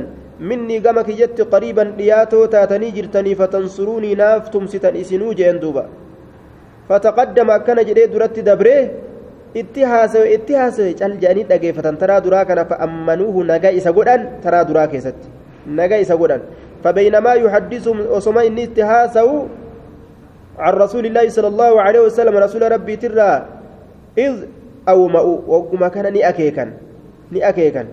مني 0.49 0.78
قمك 0.86 1.09
جت 1.19 1.39
قريبا 1.53 1.84
لياتو 1.99 2.45
تاتني 2.53 2.89
جرتني 2.97 3.32
فتنصروني 3.39 4.11
نافتم 4.21 4.63
ستن 4.73 4.95
إسنو 5.01 5.30
جندوبا 5.39 5.84
فتقدم 6.89 7.49
أكن 7.57 7.78
جري 7.88 8.05
درت 8.13 8.38
دبره 8.47 8.80
itti 9.54 9.84
haasawe 9.84 10.28
itti 10.34 10.54
haasawe 10.54 10.93
cal 10.93 11.18
jedhanii 11.18 11.43
dhageeffatan. 11.43 11.98
Taraa 11.98 12.22
duraa 12.22 12.45
kana 12.45 12.66
fa'ammanuuhu 12.66 13.43
nagaa 13.43 13.72
isa 13.72 13.91
godhan 13.91 14.41
taraa 14.43 14.64
duraa 14.64 14.88
keessatti. 14.88 15.28
Nagaa 15.68 16.00
isa 16.04 16.18
godhan. 16.18 16.41
فبينما 16.84 17.34
يحدثهم 17.34 17.98
وسما 18.14 18.48
إني 18.48 18.64
اتهاسوا 18.64 19.45
عن 20.60 20.74
رسول 20.74 21.06
الله 21.06 21.30
صلى 21.30 21.48
الله 21.48 21.82
عليه 21.82 22.00
وسلم 22.00 22.38
رسول 22.38 22.72
ربي 22.72 22.95
ترى 22.95 23.45
إذ 24.18 24.34
أو 24.89 25.08
مأو 25.08 25.43
وقما 25.48 25.88
كان 25.88 26.14
ني 26.14 26.30
أكيكا 26.30 26.66
ني 27.32 27.50
أكيكا 27.50 27.86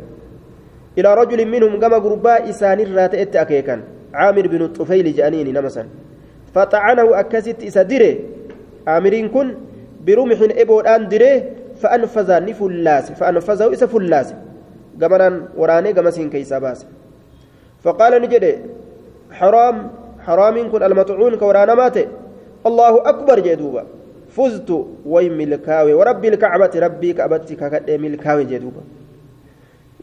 إلى 0.98 1.14
رجل 1.14 1.48
منهم 1.48 1.80
قام 1.80 1.94
قرباء 1.94 2.50
إسان 2.50 2.80
الرات 2.80 3.14
أكيكا 3.36 3.80
عامر 4.14 4.44
بن 4.46 4.62
الطفيل 4.62 5.12
جانيني 5.14 5.52
نمسا 5.52 5.86
فطعنه 6.54 7.20
أكست 7.20 7.64
إسدره 7.64 8.14
عامرين 8.86 9.28
كن 9.28 9.54
برمح 10.06 10.38
إبودان 10.62 11.08
دريه 11.08 11.50
فأنفذ 11.80 12.30
نفلاس 12.48 13.12
فأنفذه 13.12 13.72
إسا 13.72 13.86
فلاس 13.86 14.34
قمنا 15.00 15.28
وراني 15.56 15.92
قمسين 15.92 16.30
كيسا 16.30 16.58
باس 16.58 16.86
فقال 17.84 18.22
نجد 18.22 18.44
حرام 19.38 19.76
حرام 20.26 20.56
كن 20.72 20.82
المطعون 20.82 21.34
كورانا 21.36 21.74
ماتي 21.74 22.04
الله 22.66 23.08
أكبر 23.08 23.40
جدوبا 23.40 23.84
فزت 24.36 24.70
وي 25.06 25.28
ملكاوي 25.28 25.94
وربي 25.94 26.28
الكعبة 26.28 26.74
ربي 26.74 27.12
كعبتي 27.12 27.54
كاكد 27.54 27.90
ملكاوي 27.90 28.44
جدوبا 28.44 28.82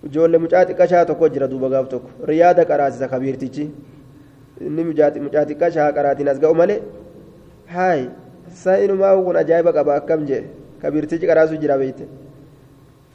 xiqqashaa 0.01 1.05
tokko 1.05 1.29
jira 1.29 1.47
duuba 1.47 1.69
gaaf 1.69 1.87
tokko. 1.89 2.09
Riyaada 2.25 2.65
qaraasisa 2.65 3.07
kabiirtichi. 3.07 3.69
Inni 4.59 4.83
mucaa 4.83 5.45
xiqqashaa 5.45 5.93
qaraatiin 5.93 6.27
as 6.27 6.39
ga'u 6.41 6.55
malee 6.57 6.81
haay 8.51 8.59
saa'inumaa 8.63 9.15
kun 9.23 9.35
ajaa'iba 9.41 9.73
qaba 9.73 9.95
akkam 9.95 10.25
jee 10.25 10.43
kabiirtichi 10.81 11.27
qaraasu 11.27 11.57
jira 11.57 11.77
beeyte 11.77 12.05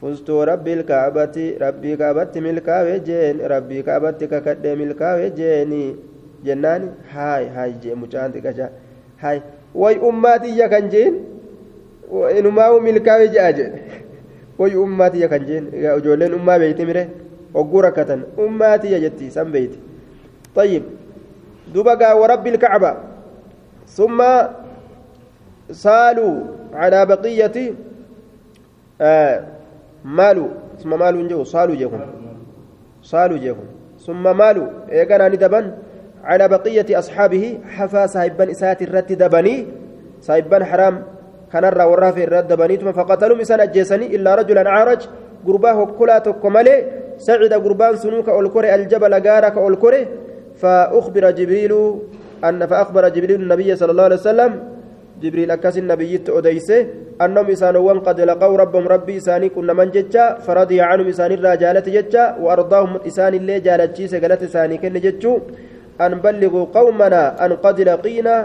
fustuu 0.01 0.45
rabbii 0.45 0.83
kaabatti 0.83 1.45
rabbii 1.63 1.97
kaabatti 1.97 2.41
milkaawee 2.41 2.99
jeen 2.99 3.39
rabbii 3.53 3.83
kaabatti 3.83 4.27
kakadhee 4.27 4.75
milkaawee 4.75 5.29
jeeni 5.39 5.95
jennaani 6.43 6.89
haay 7.13 7.47
haay 7.55 7.71
jee 7.83 7.95
mucaan 7.95 8.33
xiqqashaa 8.33 8.69
haay 9.23 9.41
way 9.75 9.95
ummaatiyya 10.11 10.69
kan 10.69 10.89
jeen 10.89 11.19
inumaa 12.39 12.69
milkaawee 12.79 13.27
je'a 13.35 13.51
jee 13.59 13.71
way 14.59 14.75
ummaatiyya 14.85 15.27
kan 15.35 15.45
jeen 15.49 15.73
ijoolleen 15.97 16.33
ummaa 16.39 16.59
beeyti 16.59 16.85
mire 16.85 17.09
hogguu 17.53 17.81
rakkatan 17.87 18.25
ummaatiyya 18.47 18.99
jetti 19.05 19.31
san 19.31 19.51
beeyti 19.51 19.79
طيب 20.57 20.83
دبقا 21.73 22.13
ورب 22.13 22.47
الكعبة 22.47 22.91
ثم 23.87 24.19
سالوا 25.71 26.35
على 26.73 27.05
بقية 27.05 27.73
آه 29.01 29.43
مالوا 30.05 30.47
ثم 30.83 30.99
مالوا 30.99 31.27
جو 31.27 31.43
صالوا 31.43 31.75
جيكم. 31.75 31.99
صالوا 33.03 33.37
جيكم. 33.37 33.67
ثم 34.05 34.37
مالوا 34.37 34.67
إيقنا 34.91 35.27
ندبن 35.29 35.71
على 36.23 36.47
بقية 36.47 36.99
أصحابه 36.99 37.59
حفا 37.75 38.05
صاحبا 38.05 38.51
إسات 38.51 38.81
الرد 38.81 39.13
دبني 39.13 39.67
صاحبا 40.21 40.65
حرام 40.65 41.03
كان 41.53 41.65
الرا 41.65 41.83
والرافع 41.83 42.23
الرد 42.23 42.47
دبنيتم 42.47 42.91
فقتلوا 42.91 43.37
مسان 43.37 43.59
أجيسني 43.59 44.15
إلا 44.15 44.35
رجلا 44.35 44.69
عارج 44.69 45.01
قرباه 45.47 45.85
كلا 45.85 46.19
تكمله 46.19 46.77
سعد 47.17 47.53
قربان 47.53 47.95
سنوك 47.95 48.29
أولكوري 48.29 48.75
الجبل 48.75 49.13
قارك 49.27 49.57
أولكوري 49.57 50.07
فأخبر 50.55 51.31
جبريل 51.31 51.73
أن 52.43 52.65
فأخبر 52.65 53.09
جبريل 53.09 53.41
النبي 53.41 53.75
صلى 53.75 53.91
الله 53.91 54.03
عليه 54.03 54.15
وسلم 54.15 54.51
جبريل 55.21 55.51
أكاس 55.51 55.77
النبي 55.77 56.21
أديسه 56.29 56.85
أنهم 57.21 57.47
إسانوان 57.49 57.99
قد 57.99 58.21
لقوا 58.21 58.57
ربهم 58.57 58.85
ربي 58.87 59.17
إساني 59.17 59.49
كنا 59.49 59.73
من 59.73 59.89
جتشا 59.95 60.45
فرضي 60.45 60.81
عنهم 60.81 61.07
إساني 61.07 61.33
الرجالة 61.33 61.87
جتشا 61.95 62.23
وأرضاهم 62.41 62.93
إساني 63.07 63.37
اللي 63.37 63.59
جالتشي 63.59 64.07
سقلت 64.07 64.41
إساني 64.43 64.77
كن 64.77 64.93
جتشو. 64.93 65.33
أن 66.01 66.13
بلغوا 66.21 66.65
قومنا 66.77 67.45
أن 67.45 67.51
قد 67.53 67.81
لقينا 67.81 68.35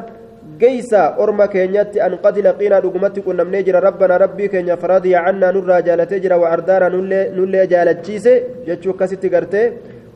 جيسا 0.58 1.16
أرما 1.20 1.46
كينيات 1.46 1.96
أن 1.96 2.14
قد 2.24 2.38
لقينا 2.38 2.78
رقمت 2.78 3.20
كنا 3.20 3.44
من 3.44 3.52
نجر 3.52 3.76
ربنا 3.84 4.16
ربي 4.16 4.48
كينيا 4.48 4.74
فرضي 4.74 5.16
عنا 5.16 5.50
نرى 5.52 5.82
جالة 5.82 6.12
جرا 6.22 6.36
وأردانا 6.42 6.88
نولي 7.36 7.66
جالتشي 7.72 8.34
جتشو 8.66 8.92
كاسيتي 8.92 9.28
قرتي. 9.28 9.64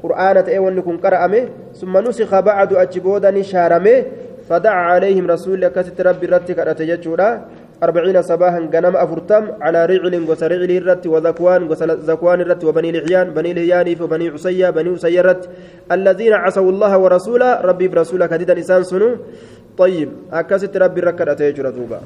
قرآنة 0.03 0.45
إيوان 0.49 0.81
كن 0.87 0.97
قرأمه 1.05 1.49
ثم 1.81 1.95
نسخ 1.99 2.41
بعد 2.41 2.71
أجبودني 2.73 3.43
شارمه 3.43 3.97
فدعا 4.49 4.83
عليهم 4.93 5.27
رسول 5.27 5.69
كست 5.69 6.01
ربي 6.01 6.27
رتك 6.27 6.59
أتججولا 6.59 7.31
أربعين 7.83 8.23
صباحا 8.23 8.61
غنم 8.75 8.97
أفرتم 8.97 9.43
على 9.61 9.81
رعل 9.87 10.15
وسرعل 10.31 10.71
الرت 10.71 11.07
وذكوان 11.07 11.63
وذكوان 11.71 12.41
الرت 12.41 12.65
وبني 12.65 12.91
لحيان 12.93 13.27
بني 13.37 13.51
لحيان 13.55 13.89
وبني 14.03 14.29
عصية 14.29 14.71
بني 14.71 14.91
عصية 14.91 15.21
الرت 15.21 15.43
الذين 15.93 16.33
عصوا 16.33 16.71
الله 16.73 16.93
ورسوله 16.99 17.61
ربي 17.61 17.87
برسوله 17.89 18.27
كديدا 18.27 18.57
إنسان 18.57 18.83
سنو. 18.83 19.11
طيب 19.79 20.09
أكست 20.33 20.77
ربي 20.77 21.01
ركد 21.01 21.29
أتججولا 21.29 22.01